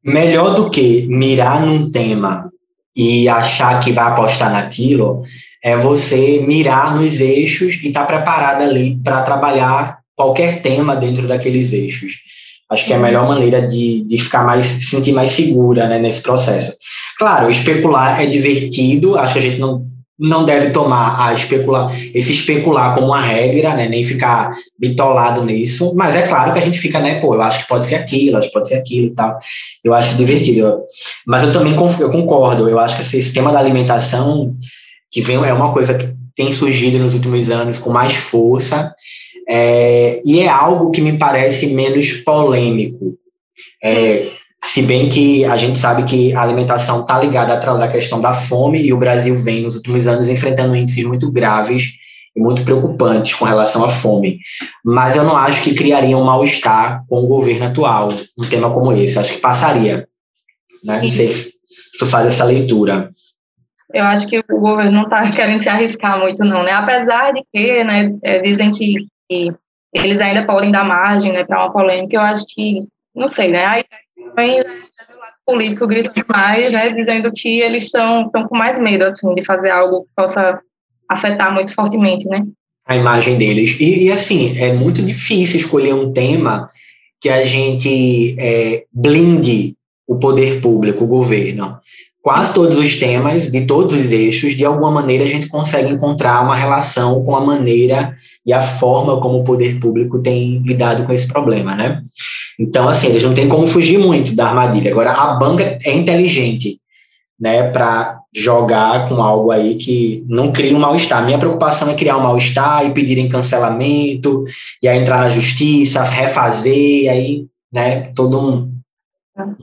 melhor 0.04 0.56
do 0.56 0.70
que 0.70 1.06
mirar 1.08 1.62
num 1.66 1.92
tema 1.92 2.50
e 2.96 3.28
achar 3.28 3.80
que 3.80 3.92
vai 3.92 4.06
apostar 4.06 4.52
naquilo, 4.52 5.24
é 5.64 5.76
você 5.76 6.42
mirar 6.48 6.96
nos 6.96 7.20
eixos 7.20 7.76
e 7.84 7.90
estar 7.90 8.02
tá 8.02 8.06
preparado 8.06 8.64
ali 8.64 8.98
para 9.04 9.22
trabalhar 9.22 10.00
qualquer 10.16 10.62
tema 10.62 10.96
dentro 10.96 11.28
daqueles 11.28 11.72
eixos. 11.74 12.14
Acho 12.70 12.86
que 12.86 12.94
é 12.94 12.96
a 12.96 13.00
melhor 13.00 13.28
maneira 13.28 13.66
de, 13.66 14.02
de 14.02 14.18
ficar 14.18 14.44
mais, 14.44 14.66
se 14.66 14.82
sentir 14.84 15.12
mais 15.12 15.32
segura 15.32 15.88
né, 15.88 15.98
nesse 15.98 16.22
processo. 16.22 16.74
Claro, 17.18 17.50
especular 17.50 18.22
é 18.22 18.28
divertido, 18.28 19.18
acho 19.18 19.34
que 19.34 19.40
a 19.40 19.42
gente 19.42 19.60
não, 19.60 19.88
não 20.20 20.46
deve 20.46 20.70
tomar 20.72 21.20
a 21.20 21.34
especular, 21.34 21.90
esse 22.14 22.32
especular 22.32 22.94
como 22.94 23.08
uma 23.08 23.22
regra, 23.22 23.74
né, 23.74 23.88
nem 23.88 24.04
ficar 24.04 24.52
bitolado 24.78 25.44
nisso, 25.46 25.94
mas 25.96 26.16
é 26.16 26.28
claro 26.28 26.52
que 26.52 26.60
a 26.60 26.62
gente 26.62 26.78
fica, 26.78 27.00
né, 27.00 27.20
pô, 27.22 27.34
eu 27.34 27.42
acho 27.42 27.64
que 27.64 27.70
pode 27.70 27.86
ser 27.86 27.96
aquilo, 27.96 28.38
acho 28.38 28.48
que 28.48 28.54
pode 28.54 28.68
ser 28.68 28.76
aquilo 28.76 29.08
e 29.08 29.16
tal. 29.16 29.40
Eu 29.84 29.94
acho 29.94 30.18
divertido. 30.18 30.82
Mas 31.26 31.44
eu 31.44 31.52
também 31.52 31.74
eu 31.74 32.12
concordo, 32.12 32.68
eu 32.68 32.78
acho 32.78 32.98
que 32.98 33.02
esse 33.02 33.22
sistema 33.22 33.52
da 33.52 33.60
alimentação, 33.60 34.56
que 35.10 35.22
vem, 35.22 35.38
é 35.38 35.54
uma 35.54 35.72
coisa 35.72 35.94
que 35.94 36.06
tem 36.36 36.52
surgido 36.52 37.00
nos 37.00 37.14
últimos 37.14 37.50
anos 37.50 37.80
com 37.80 37.90
mais 37.90 38.14
força, 38.14 38.94
é, 39.50 40.22
e 40.24 40.42
é 40.42 40.48
algo 40.48 40.92
que 40.92 41.02
me 41.02 41.18
parece 41.18 41.74
menos 41.74 42.14
polêmico. 42.14 43.18
É, 43.84 44.30
se 44.64 44.84
bem 44.84 45.10
que 45.10 45.44
a 45.46 45.58
gente 45.58 45.78
sabe 45.78 46.04
que 46.04 46.34
a 46.34 46.42
alimentação 46.42 47.02
está 47.02 47.20
ligada 47.20 47.56
à 47.56 47.88
questão 47.88 48.22
da 48.22 48.34
fome 48.34 48.80
e 48.80 48.94
o 48.94 48.98
Brasil 48.98 49.36
vem 49.38 49.62
nos 49.62 49.76
últimos 49.78 50.08
anos 50.08 50.28
enfrentando 50.28 50.76
índices 50.76 51.04
muito 51.06 51.32
graves 51.32 51.94
e 52.36 52.40
muito 52.40 52.64
preocupantes 52.64 53.34
com 53.34 53.46
relação 53.46 53.84
à 53.84 53.90
fome. 53.90 54.38
Mas 54.86 55.16
eu 55.16 55.24
não 55.24 55.36
acho 55.36 55.64
que 55.64 55.74
criaria 55.74 56.16
um 56.16 56.24
mal-estar 56.24 57.04
com 57.08 57.24
o 57.24 57.28
governo 57.28 57.66
atual, 57.66 58.10
um 58.38 58.48
tema 58.48 58.72
como 58.72 58.94
esse. 58.94 59.18
Acho 59.18 59.34
que 59.34 59.42
passaria. 59.42 60.08
Né? 60.84 61.02
Não 61.02 61.10
sei 61.10 61.30
se 61.30 61.54
tu 61.98 62.06
faz 62.06 62.28
essa 62.28 62.46
leitura. 62.46 63.10
Eu 63.92 64.04
acho 64.04 64.28
que 64.28 64.38
o 64.38 64.60
governo 64.60 64.92
não 64.92 65.04
está 65.04 65.28
querendo 65.34 65.64
se 65.64 65.70
arriscar 65.70 66.20
muito, 66.20 66.44
não, 66.44 66.64
né? 66.64 66.74
Apesar 66.74 67.32
de 67.32 67.42
que, 67.52 67.84
né, 67.84 68.16
é, 68.22 68.42
dizem 68.42 68.70
que 68.70 69.08
eles 69.94 70.22
ainda 70.22 70.46
podem 70.46 70.72
dar 70.72 70.84
margem 70.84 71.32
né, 71.32 71.44
para 71.44 71.60
uma 71.60 71.72
polêmica, 71.72 72.16
eu 72.16 72.22
acho 72.22 72.46
que, 72.48 72.84
não 73.16 73.28
sei, 73.28 73.52
né? 73.52 73.66
Aí 73.66 73.84
vem 74.36 74.62
o 74.62 74.64
lado 74.64 75.34
político 75.46 75.88
grita 75.88 76.12
demais, 76.12 76.74
né, 76.74 76.90
dizendo 76.90 77.32
que 77.34 77.60
eles 77.62 77.84
estão 77.84 78.30
com 78.32 78.58
mais 78.58 78.80
medo 78.80 79.06
assim, 79.06 79.34
de 79.34 79.44
fazer 79.46 79.70
algo 79.70 80.04
que 80.04 80.10
possa 80.16 80.60
afetar 81.10 81.54
muito 81.54 81.74
fortemente, 81.74 82.28
né? 82.28 82.46
A 82.86 82.96
imagem 82.96 83.38
deles. 83.38 83.80
E, 83.80 84.06
e, 84.06 84.12
assim, 84.12 84.58
é 84.60 84.74
muito 84.74 85.02
difícil 85.02 85.58
escolher 85.58 85.94
um 85.94 86.12
tema 86.12 86.70
que 87.22 87.30
a 87.30 87.44
gente 87.44 88.36
é, 88.40 88.86
blinde 88.92 89.76
o 90.08 90.18
poder 90.18 90.60
público, 90.60 91.04
o 91.04 91.08
governo. 91.08 91.80
Quase 92.22 92.54
todos 92.54 92.78
os 92.78 92.98
temas, 92.98 93.50
de 93.50 93.66
todos 93.66 93.96
os 93.96 94.12
eixos, 94.12 94.54
de 94.54 94.66
alguma 94.66 94.92
maneira 94.92 95.24
a 95.24 95.28
gente 95.28 95.48
consegue 95.48 95.94
encontrar 95.94 96.44
uma 96.44 96.56
relação 96.56 97.24
com 97.24 97.34
a 97.34 97.46
maneira 97.46 98.14
e 98.46 98.52
a 98.52 98.62
forma 98.62 99.22
como 99.22 99.40
o 99.40 99.44
poder 99.44 99.80
público 99.80 100.22
tem 100.22 100.62
lidado 100.64 101.06
com 101.06 101.14
esse 101.14 101.28
problema, 101.28 101.76
né? 101.76 102.02
Então, 102.60 102.90
assim, 102.90 103.08
eles 103.08 103.24
não 103.24 103.34
têm 103.34 103.48
como 103.48 103.66
fugir 103.66 103.98
muito 103.98 104.36
da 104.36 104.48
armadilha. 104.48 104.92
Agora, 104.92 105.14
a 105.14 105.36
banca 105.36 105.80
é 105.82 105.94
inteligente, 105.94 106.78
né, 107.40 107.70
para 107.70 108.20
jogar 108.36 109.08
com 109.08 109.22
algo 109.24 109.50
aí 109.50 109.76
que 109.76 110.26
não 110.28 110.52
cria 110.52 110.76
um 110.76 110.80
mal-estar. 110.80 111.24
Minha 111.26 111.38
preocupação 111.38 111.90
é 111.90 111.94
criar 111.94 112.18
um 112.18 112.24
mal-estar 112.24 112.86
e 112.86 112.94
pedirem 112.94 113.30
cancelamento, 113.30 114.44
e 114.84 114.90
aí 114.90 115.00
entrar 115.00 115.22
na 115.22 115.30
justiça, 115.30 116.04
refazer, 116.04 117.10
aí, 117.10 117.46
né, 117.74 118.02
todo 118.14 118.40
um, 118.40 118.74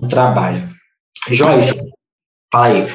um 0.02 0.08
trabalho. 0.08 0.66
Joyce, 1.30 1.74
fala 2.56 2.66
aí. 2.66 2.86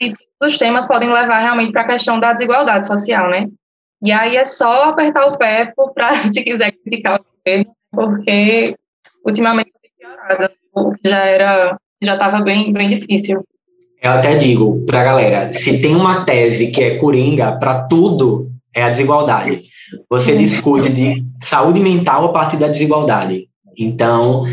E 0.00 0.12
os 0.42 0.58
temas 0.58 0.86
podem 0.86 1.08
levar 1.08 1.38
realmente 1.38 1.72
para 1.72 1.82
a 1.82 1.86
questão 1.86 2.18
da 2.18 2.32
desigualdade 2.32 2.86
social, 2.86 3.30
né? 3.30 3.46
E 4.02 4.12
aí 4.12 4.36
é 4.36 4.44
só 4.44 4.84
apertar 4.84 5.26
o 5.26 5.38
pé 5.38 5.72
para, 5.94 6.12
se 6.32 6.42
quiser 6.42 6.72
criticar 6.72 7.20
o 7.20 7.24
governo, 7.24 7.72
porque 7.90 8.74
ultimamente 9.24 9.72
o 10.74 10.92
que 10.92 11.08
já 11.08 11.24
era, 11.24 11.78
já 12.02 12.14
estava 12.14 12.40
bem, 12.42 12.72
bem 12.72 12.88
difícil. 12.88 13.42
Eu 14.02 14.12
até 14.12 14.36
digo 14.36 14.84
para 14.84 15.00
a 15.00 15.04
galera, 15.04 15.52
se 15.52 15.80
tem 15.80 15.96
uma 15.96 16.26
tese 16.26 16.70
que 16.70 16.82
é 16.82 16.98
coringa 16.98 17.52
para 17.58 17.84
tudo, 17.84 18.50
é 18.74 18.82
a 18.82 18.90
desigualdade. 18.90 19.62
Você 20.10 20.32
uhum. 20.32 20.38
discute 20.38 20.90
de 20.90 21.24
saúde 21.40 21.80
mental 21.80 22.26
a 22.26 22.32
partir 22.32 22.56
da 22.58 22.68
desigualdade. 22.68 23.48
Então... 23.78 24.44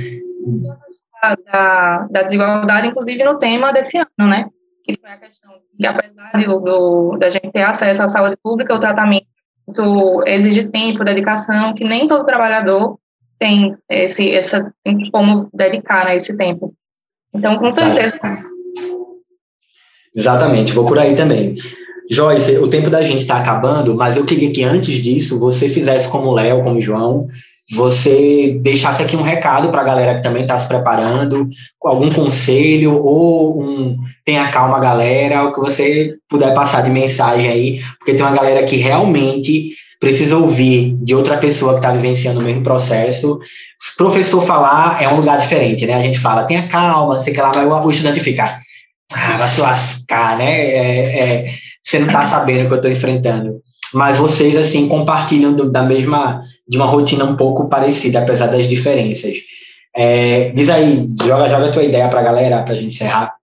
Da, 1.21 2.07
da 2.09 2.23
desigualdade, 2.23 2.87
inclusive, 2.87 3.23
no 3.23 3.37
tema 3.37 3.71
desse 3.71 3.97
ano, 3.97 4.27
né? 4.27 4.49
Que 4.83 4.97
foi 4.99 5.11
a 5.11 5.17
questão 5.17 5.51
que, 5.77 5.85
apesar 5.85 6.31
de, 6.35 6.45
do, 6.45 7.17
da 7.19 7.29
gente 7.29 7.51
ter 7.51 7.61
acesso 7.61 8.01
à 8.01 8.07
saúde 8.07 8.37
pública, 8.41 8.73
o 8.73 8.79
tratamento 8.79 9.27
exige 10.25 10.67
tempo, 10.69 11.03
dedicação, 11.03 11.75
que 11.75 11.83
nem 11.83 12.07
todo 12.07 12.25
trabalhador 12.25 12.97
tem 13.37 13.75
esse, 13.89 14.33
essa, 14.33 14.73
como 15.11 15.49
dedicar 15.53 16.05
né, 16.05 16.15
esse 16.15 16.35
tempo. 16.35 16.73
Então, 17.33 17.57
com 17.57 17.71
certeza. 17.71 18.17
Exatamente, 20.15 20.73
vou 20.73 20.85
por 20.85 20.99
aí 20.99 21.15
também. 21.15 21.55
Joyce, 22.09 22.57
o 22.57 22.67
tempo 22.67 22.89
da 22.89 23.01
gente 23.01 23.21
está 23.21 23.37
acabando, 23.37 23.95
mas 23.95 24.17
eu 24.17 24.25
queria 24.25 24.51
que 24.51 24.63
antes 24.63 24.95
disso 25.01 25.39
você 25.39 25.69
fizesse 25.69 26.09
como 26.11 26.29
o 26.29 26.33
Léo, 26.33 26.61
como 26.61 26.77
o 26.77 26.81
João, 26.81 27.25
você 27.71 28.59
deixasse 28.61 29.01
aqui 29.01 29.15
um 29.15 29.21
recado 29.21 29.69
para 29.69 29.81
a 29.81 29.85
galera 29.85 30.15
que 30.15 30.23
também 30.23 30.41
está 30.41 30.59
se 30.59 30.67
preparando, 30.67 31.47
algum 31.81 32.09
conselho 32.11 33.01
ou 33.01 33.63
um 33.63 33.97
tenha 34.25 34.49
calma, 34.49 34.79
galera, 34.79 35.43
o 35.43 35.53
que 35.53 35.59
você 35.59 36.15
puder 36.29 36.53
passar 36.53 36.81
de 36.81 36.89
mensagem 36.89 37.49
aí, 37.49 37.81
porque 37.97 38.13
tem 38.13 38.25
uma 38.25 38.35
galera 38.35 38.63
que 38.63 38.75
realmente 38.75 39.71
precisa 39.99 40.37
ouvir 40.37 40.97
de 41.01 41.15
outra 41.15 41.37
pessoa 41.37 41.73
que 41.73 41.79
está 41.79 41.91
vivenciando 41.91 42.39
o 42.39 42.43
mesmo 42.43 42.63
processo. 42.63 43.33
O 43.33 43.97
professor 43.97 44.41
falar, 44.41 45.01
é 45.01 45.07
um 45.07 45.17
lugar 45.17 45.37
diferente, 45.37 45.85
né? 45.85 45.93
A 45.93 46.01
gente 46.01 46.19
fala, 46.19 46.43
tenha 46.43 46.67
calma, 46.67 47.15
não 47.15 47.21
sei 47.21 47.31
o 47.31 47.35
que 47.35 47.41
lá, 47.41 47.51
mas 47.55 47.85
o 47.85 47.89
estudante 47.89 48.19
fica, 48.19 48.43
ah, 49.13 49.37
vai 49.37 49.47
se 49.47 49.61
lascar, 49.61 50.37
né? 50.37 50.59
É, 50.61 51.19
é, 51.19 51.53
você 51.83 51.99
não 51.99 52.07
está 52.07 52.23
sabendo 52.23 52.65
o 52.65 52.67
que 52.67 52.73
eu 52.73 52.77
estou 52.77 52.91
enfrentando 52.91 53.61
mas 53.93 54.17
vocês 54.17 54.55
assim 54.55 54.87
compartilham 54.87 55.53
do, 55.53 55.69
da 55.69 55.83
mesma 55.83 56.41
de 56.67 56.77
uma 56.77 56.85
rotina 56.85 57.25
um 57.25 57.35
pouco 57.35 57.69
parecida 57.69 58.19
apesar 58.19 58.47
das 58.47 58.67
diferenças. 58.67 59.37
É, 59.95 60.51
diz 60.51 60.69
aí 60.69 61.05
joga 61.23 61.49
joga 61.49 61.67
a 61.67 61.71
tua 61.71 61.83
ideia 61.83 62.07
para 62.09 62.19
a 62.19 62.23
galera 62.23 62.63
para 62.63 62.73
a 62.73 62.77
gente 62.77 62.95
encerrar. 62.95 63.33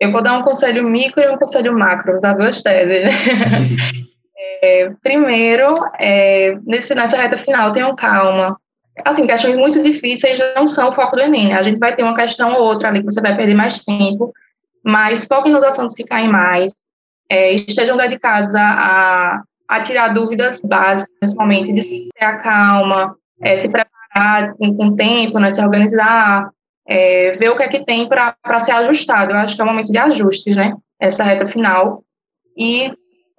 Eu 0.00 0.12
vou 0.12 0.22
dar 0.22 0.38
um 0.38 0.42
conselho 0.42 0.84
micro 0.84 1.22
e 1.22 1.30
um 1.30 1.38
conselho 1.38 1.76
macro 1.76 2.14
usar 2.14 2.34
duas 2.34 2.62
teses. 2.62 3.14
É, 4.62 4.90
primeiro 5.02 5.78
é, 5.98 6.56
nesse, 6.64 6.94
nessa 6.94 7.16
reta 7.18 7.36
final 7.38 7.72
tenham 7.74 7.94
calma. 7.94 8.56
Assim 9.04 9.26
questões 9.26 9.56
muito 9.56 9.82
difíceis 9.82 10.38
não 10.54 10.66
são 10.66 10.88
o 10.88 10.94
foco 10.94 11.14
do 11.14 11.22
Enem. 11.22 11.52
A 11.52 11.62
gente 11.62 11.78
vai 11.78 11.94
ter 11.94 12.02
uma 12.02 12.14
questão 12.14 12.54
ou 12.54 12.62
outra 12.62 12.88
ali 12.88 13.00
que 13.00 13.04
você 13.04 13.20
vai 13.20 13.36
perder 13.36 13.54
mais 13.54 13.84
tempo 13.84 14.32
mas 14.86 15.24
foquem 15.24 15.52
nos 15.52 15.64
assuntos 15.64 15.96
que 15.96 16.04
caem 16.04 16.28
mais 16.28 16.72
é, 17.28 17.54
estejam 17.54 17.96
dedicados 17.96 18.54
a, 18.54 18.62
a, 18.62 19.42
a 19.68 19.80
tirar 19.80 20.14
dúvidas 20.14 20.60
básicas 20.60 21.34
momento, 21.34 21.72
de 21.72 21.82
se 21.82 22.08
ter 22.14 22.24
a 22.24 22.36
calma, 22.36 23.16
é, 23.42 23.56
se 23.56 23.68
preparar 23.68 24.54
com, 24.54 24.74
com 24.74 24.96
tempo, 24.96 25.38
né, 25.38 25.50
se 25.50 25.62
organizar, 25.62 26.50
é, 26.86 27.32
ver 27.32 27.50
o 27.50 27.56
que 27.56 27.62
é 27.62 27.68
que 27.68 27.84
tem 27.84 28.08
para 28.08 28.34
ser 28.58 28.72
ajustado. 28.72 29.32
Eu 29.32 29.38
acho 29.38 29.54
que 29.54 29.60
é 29.60 29.64
um 29.64 29.68
momento 29.68 29.90
de 29.90 29.98
ajustes, 29.98 30.56
né? 30.56 30.74
Essa 31.00 31.24
reta 31.24 31.46
final. 31.48 32.02
E, 32.56 32.92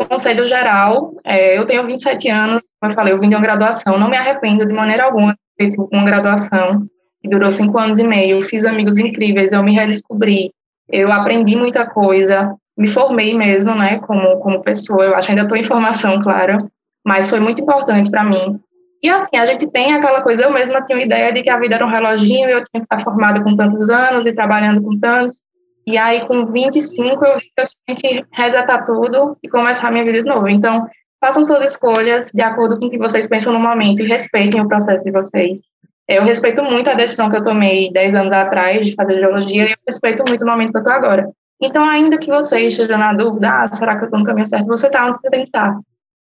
conselho 0.10 0.48
geral, 0.48 1.13
é, 1.26 1.58
eu 1.58 1.66
tenho 1.66 1.86
27 1.88 2.30
anos, 2.30 2.63
como 2.80 2.92
eu 2.92 2.96
falei, 2.96 3.13
eu 3.13 3.20
vim 3.20 3.30
de 3.30 3.36
uma 3.36 3.42
graduação, 3.42 3.98
não 3.98 4.10
me 4.10 4.18
arrependo 4.18 4.66
de 4.66 4.74
maneira 4.74 5.06
alguma 5.06 5.34
de 5.34 5.40
ter 5.58 5.66
feito 5.66 5.90
uma 5.92 6.06
graduação, 6.06 6.86
que 7.22 7.30
durou 7.30 7.52
cinco 7.52 7.80
anos 7.80 8.00
e 8.00 8.04
meio, 8.04 8.42
fiz 8.44 8.66
amigos 8.66 8.98
incríveis, 8.98 9.52
eu 9.52 9.63
me 9.63 9.74
redescobri, 9.74 10.52
eu 10.90 11.12
aprendi 11.12 11.56
muita 11.56 11.88
coisa, 11.88 12.54
me 12.78 12.88
formei 12.88 13.36
mesmo, 13.36 13.74
né, 13.74 14.00
como, 14.00 14.38
como 14.40 14.62
pessoa. 14.62 15.04
Eu 15.04 15.16
acho 15.16 15.28
que 15.28 15.32
ainda 15.32 15.44
estou 15.44 15.58
em 15.58 15.63
formação, 15.63 16.22
claro, 16.22 16.70
mas 17.06 17.30
foi 17.30 17.40
muito 17.40 17.62
importante 17.62 18.12
para 18.12 18.24
mim. 18.24 18.60
E 19.02 19.10
assim, 19.10 19.38
a 19.38 19.46
gente 19.46 19.68
tem 19.68 19.94
aquela 19.94 20.22
coisa, 20.22 20.44
eu 20.44 20.52
mesma 20.52 20.82
tinha 20.84 20.98
uma 20.98 21.06
ideia 21.06 21.32
de 21.32 21.44
que 21.44 21.50
a 21.50 21.60
vida 21.60 21.76
era 21.76 21.86
um 21.86 21.90
reloginho, 21.90 22.50
eu 22.50 22.63
tinha 22.63 22.82
que 22.82 22.84
estar 22.84 23.00
formada 23.02 23.44
com 23.44 23.56
tantos 23.56 23.90
anos 23.90 24.26
e 24.26 24.34
trabalhando 24.34 24.82
com 24.82 25.00
tantos. 25.00 25.40
E 25.86 25.98
aí, 25.98 26.28
com 26.28 26.46
25, 26.46 27.26
eu 27.26 27.36
vi 27.36 27.46
que 27.46 27.62
eu 27.62 27.66
tinha 27.86 27.98
que 27.98 28.26
resetar 28.34 28.84
tudo 28.86 29.38
e 29.42 29.48
começar 29.48 29.88
a 29.88 29.92
minha 29.92 30.04
vida 30.04 30.22
de 30.22 30.28
novo. 30.28 30.50
Então, 30.50 30.86
façam 31.22 31.44
suas 31.44 31.72
escolhas 31.72 32.30
de 32.34 32.42
acordo 32.42 32.78
com 32.78 32.88
o 32.88 32.90
que 32.90 32.98
vocês 32.98 33.28
pensam 33.28 33.54
no 33.54 33.60
momento 33.60 34.02
e 34.02 34.08
respeitem 34.08 34.60
o 34.60 34.68
processo 34.68 35.06
de 35.06 35.12
vocês. 35.12 35.62
Eu 36.08 36.24
respeito 36.24 36.63
muito 36.63 36.90
a 36.90 36.94
decisão 36.94 37.30
que 37.30 37.38
eu 37.38 37.44
tomei 37.44 37.92
10 37.92 38.16
anos 38.16 38.34
atrás 38.34 38.86
de 38.86 38.96
fazer 38.96 39.16
geologia 39.16 39.66
e 39.66 39.72
eu 39.72 39.78
respeito 39.86 40.24
muito 40.28 40.44
o 40.44 40.48
momento 40.48 40.72
que 40.72 40.78
eu 40.78 40.82
estou 40.82 40.94
agora. 40.94 41.30
Então, 41.62 41.88
ainda 41.89 42.17
que 42.17 42.28
você 42.28 42.67
esteja 42.67 42.98
na 42.98 43.13
dúvida, 43.13 43.50
ah, 43.50 43.74
será 43.74 43.96
que 43.96 44.04
eu 44.04 44.06
estou 44.06 44.20
no 44.20 44.26
caminho 44.26 44.46
certo? 44.46 44.67
Você 44.67 44.88
está 44.88 45.08
onde 45.08 45.20
você 45.20 45.30
tem 45.30 45.41
que 45.41 45.48
estar. 45.48 45.76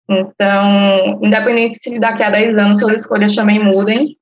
Então, 0.10 1.20
independente 1.24 1.78
se 1.78 1.98
daqui 1.98 2.24
a 2.24 2.30
10 2.30 2.58
anos 2.58 2.80
suas 2.80 3.02
escolhas 3.02 3.34
também 3.34 3.64
mudem, 3.64 4.18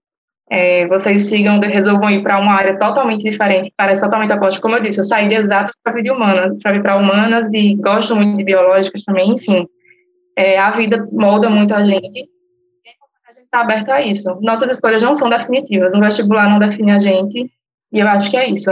é, 0.50 0.86
vocês 0.88 1.30
sigam, 1.30 1.60
resolvam 1.60 2.10
ir 2.10 2.22
para 2.22 2.38
uma 2.38 2.54
área 2.54 2.78
totalmente 2.78 3.24
diferente, 3.24 3.74
parece 3.76 4.02
totalmente 4.02 4.34
oposta. 4.34 4.60
Como 4.60 4.76
eu 4.76 4.84
disse, 4.84 5.00
eu 5.00 5.04
saí 5.06 5.28
de 5.28 5.36
exatas 5.36 5.74
para 5.82 5.94
vir 5.94 6.04
de 6.04 6.12
humanas, 6.12 6.58
para 6.62 6.74
vir 6.74 6.84
para 6.84 6.98
humanas 6.98 7.54
e 7.54 7.76
gosto 7.76 8.16
muito 8.16 8.38
de 8.38 8.44
biológicas 8.44 9.04
também, 9.06 9.32
enfim. 9.32 9.66
É, 10.38 10.60
a 10.60 10.72
vida 10.72 11.08
molda 11.12 11.50
muito 11.50 11.74
a 11.74 11.82
gente 11.82 12.30
a 13.28 13.34
gente 13.34 13.46
está 13.46 13.62
aberto 13.62 13.90
a 13.90 14.02
isso. 14.02 14.38
Nossas 14.42 14.70
escolhas 14.72 15.02
não 15.02 15.14
são 15.14 15.30
definitivas, 15.30 15.94
o 15.94 16.00
vestibular 16.00 16.50
não 16.50 16.60
define 16.60 16.92
a 16.92 17.00
gente 17.00 17.50
e 17.92 18.00
eu 18.00 18.08
acho 18.08 18.30
que 18.30 18.36
é 18.36 18.50
isso. 18.50 18.70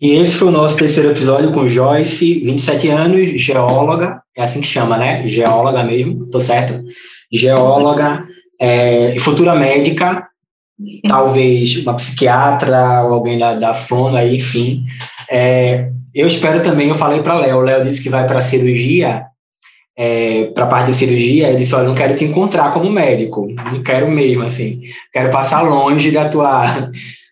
E 0.00 0.12
esse 0.12 0.36
foi 0.36 0.48
o 0.48 0.52
nosso 0.52 0.76
terceiro 0.76 1.10
episódio 1.10 1.52
com 1.52 1.66
Joyce, 1.66 2.40
27 2.44 2.88
anos, 2.88 3.28
geóloga, 3.40 4.22
é 4.36 4.42
assim 4.42 4.60
que 4.60 4.66
chama, 4.66 4.96
né? 4.96 5.26
Geóloga 5.26 5.82
mesmo, 5.82 6.24
tô 6.30 6.38
certo? 6.38 6.80
Geóloga, 7.32 8.24
é, 8.60 9.16
futura 9.18 9.56
médica, 9.56 10.28
talvez 11.08 11.76
uma 11.82 11.94
psiquiatra 11.94 13.02
ou 13.02 13.14
alguém 13.14 13.38
da, 13.38 13.54
da 13.54 13.74
fono 13.74 14.16
aí, 14.16 14.36
enfim. 14.36 14.84
É, 15.28 15.90
eu 16.14 16.28
espero 16.28 16.62
também, 16.62 16.88
eu 16.88 16.94
falei 16.94 17.20
para 17.20 17.34
Léo, 17.34 17.60
Léo 17.60 17.82
disse 17.82 18.00
que 18.00 18.08
vai 18.08 18.24
para 18.24 18.40
cirurgia, 18.40 19.24
é, 19.96 20.44
para 20.54 20.64
a 20.64 20.68
parte 20.68 20.92
de 20.92 20.96
cirurgia, 20.96 21.50
eu 21.50 21.56
disse, 21.56 21.74
olha, 21.74 21.88
não 21.88 21.94
quero 21.96 22.14
te 22.14 22.24
encontrar 22.24 22.72
como 22.72 22.88
médico, 22.88 23.48
não 23.48 23.82
quero 23.82 24.08
mesmo, 24.08 24.44
assim, 24.44 24.80
quero 25.12 25.28
passar 25.32 25.62
longe 25.62 26.12
da 26.12 26.28
tua 26.28 26.88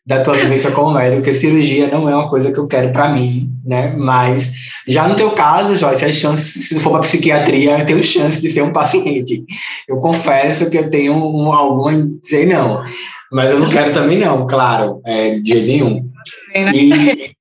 da 0.07 0.23
tua 0.23 0.35
vivência 0.35 0.71
como 0.71 0.93
médico, 0.93 1.17
porque 1.17 1.35
cirurgia 1.35 1.89
não 1.89 2.09
é 2.09 2.15
uma 2.15 2.31
coisa 2.31 2.53
que 2.53 2.59
eu 2.59 2.69
quero 2.69 2.93
para 2.93 3.09
mim, 3.09 3.53
né? 3.65 3.93
Mas 3.97 4.53
já 4.87 5.09
no 5.09 5.17
teu 5.17 5.33
caso, 5.33 5.75
Joyce, 5.75 6.05
as 6.05 6.15
chances, 6.15 6.69
se 6.69 6.79
for 6.79 6.91
para 6.91 7.01
psiquiatria, 7.01 7.79
eu 7.79 7.85
tenho 7.87 8.05
chance 8.05 8.41
de 8.41 8.49
ser 8.49 8.63
um 8.63 8.73
paciente. 8.73 9.45
Eu 9.89 9.97
confesso 9.97 10.71
que 10.71 10.79
eu 10.79 10.89
tenho 10.89 11.15
um, 11.15 11.53
alguma, 11.53 11.91
sei 12.23 12.47
não, 12.47 12.85
mas 13.33 13.51
eu 13.51 13.59
não 13.59 13.69
quero 13.69 13.93
também 13.93 14.17
não, 14.17 14.47
claro, 14.47 15.01
é, 15.05 15.35
de 15.35 15.51
jeito 15.51 15.67
nenhum. 15.67 16.09
E, 16.73 17.35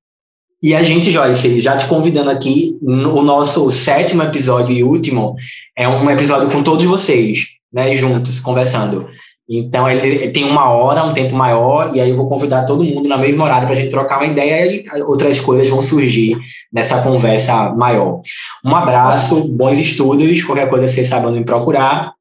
e 0.60 0.74
a 0.74 0.82
gente, 0.82 1.12
Joyce, 1.12 1.60
já 1.60 1.76
te 1.76 1.86
convidando 1.86 2.30
aqui, 2.30 2.76
o 2.82 3.22
nosso 3.22 3.70
sétimo 3.70 4.24
episódio 4.24 4.74
e 4.74 4.82
último 4.82 5.36
é 5.76 5.88
um 5.88 6.10
episódio 6.10 6.50
com 6.50 6.64
todos 6.64 6.84
vocês, 6.84 7.46
né, 7.72 7.94
juntos, 7.94 8.40
conversando. 8.40 9.06
Então, 9.48 9.88
ele, 9.88 10.30
tem 10.30 10.44
uma 10.44 10.70
hora, 10.70 11.04
um 11.04 11.14
tempo 11.14 11.34
maior, 11.34 11.94
e 11.94 12.00
aí 12.00 12.10
eu 12.10 12.16
vou 12.16 12.28
convidar 12.28 12.64
todo 12.64 12.82
mundo 12.84 13.08
na 13.08 13.16
mesma 13.16 13.44
horário 13.44 13.66
para 13.66 13.76
a 13.76 13.78
gente 13.78 13.90
trocar 13.90 14.18
uma 14.18 14.26
ideia 14.26 14.66
e 14.66 15.02
outras 15.02 15.38
coisas 15.40 15.68
vão 15.68 15.80
surgir 15.80 16.36
nessa 16.72 17.00
conversa 17.02 17.70
maior. 17.70 18.20
Um 18.64 18.74
abraço, 18.74 19.48
bons 19.52 19.78
estudos, 19.78 20.42
qualquer 20.42 20.68
coisa 20.68 20.88
vocês 20.88 21.06
sabem 21.06 21.32
me 21.32 21.44
procurar. 21.44 22.12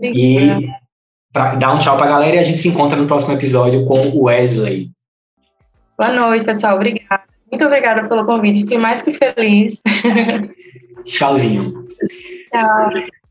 E 0.00 0.68
pra 1.32 1.54
dar 1.54 1.74
um 1.74 1.78
tchau 1.78 1.96
pra 1.96 2.06
galera 2.06 2.36
e 2.36 2.38
a 2.38 2.42
gente 2.42 2.58
se 2.58 2.68
encontra 2.68 2.98
no 2.98 3.06
próximo 3.06 3.34
episódio 3.34 3.84
com 3.84 4.00
o 4.08 4.24
Wesley. 4.24 4.90
Boa 5.96 6.12
noite, 6.12 6.44
pessoal. 6.44 6.74
Obrigada. 6.74 7.22
Muito 7.50 7.64
obrigada 7.64 8.08
pelo 8.08 8.24
convite. 8.24 8.60
Fiquei 8.60 8.78
mais 8.78 9.00
que 9.00 9.12
feliz. 9.12 9.80
Tchauzinho. 11.04 11.86
Tchau. 12.52 13.23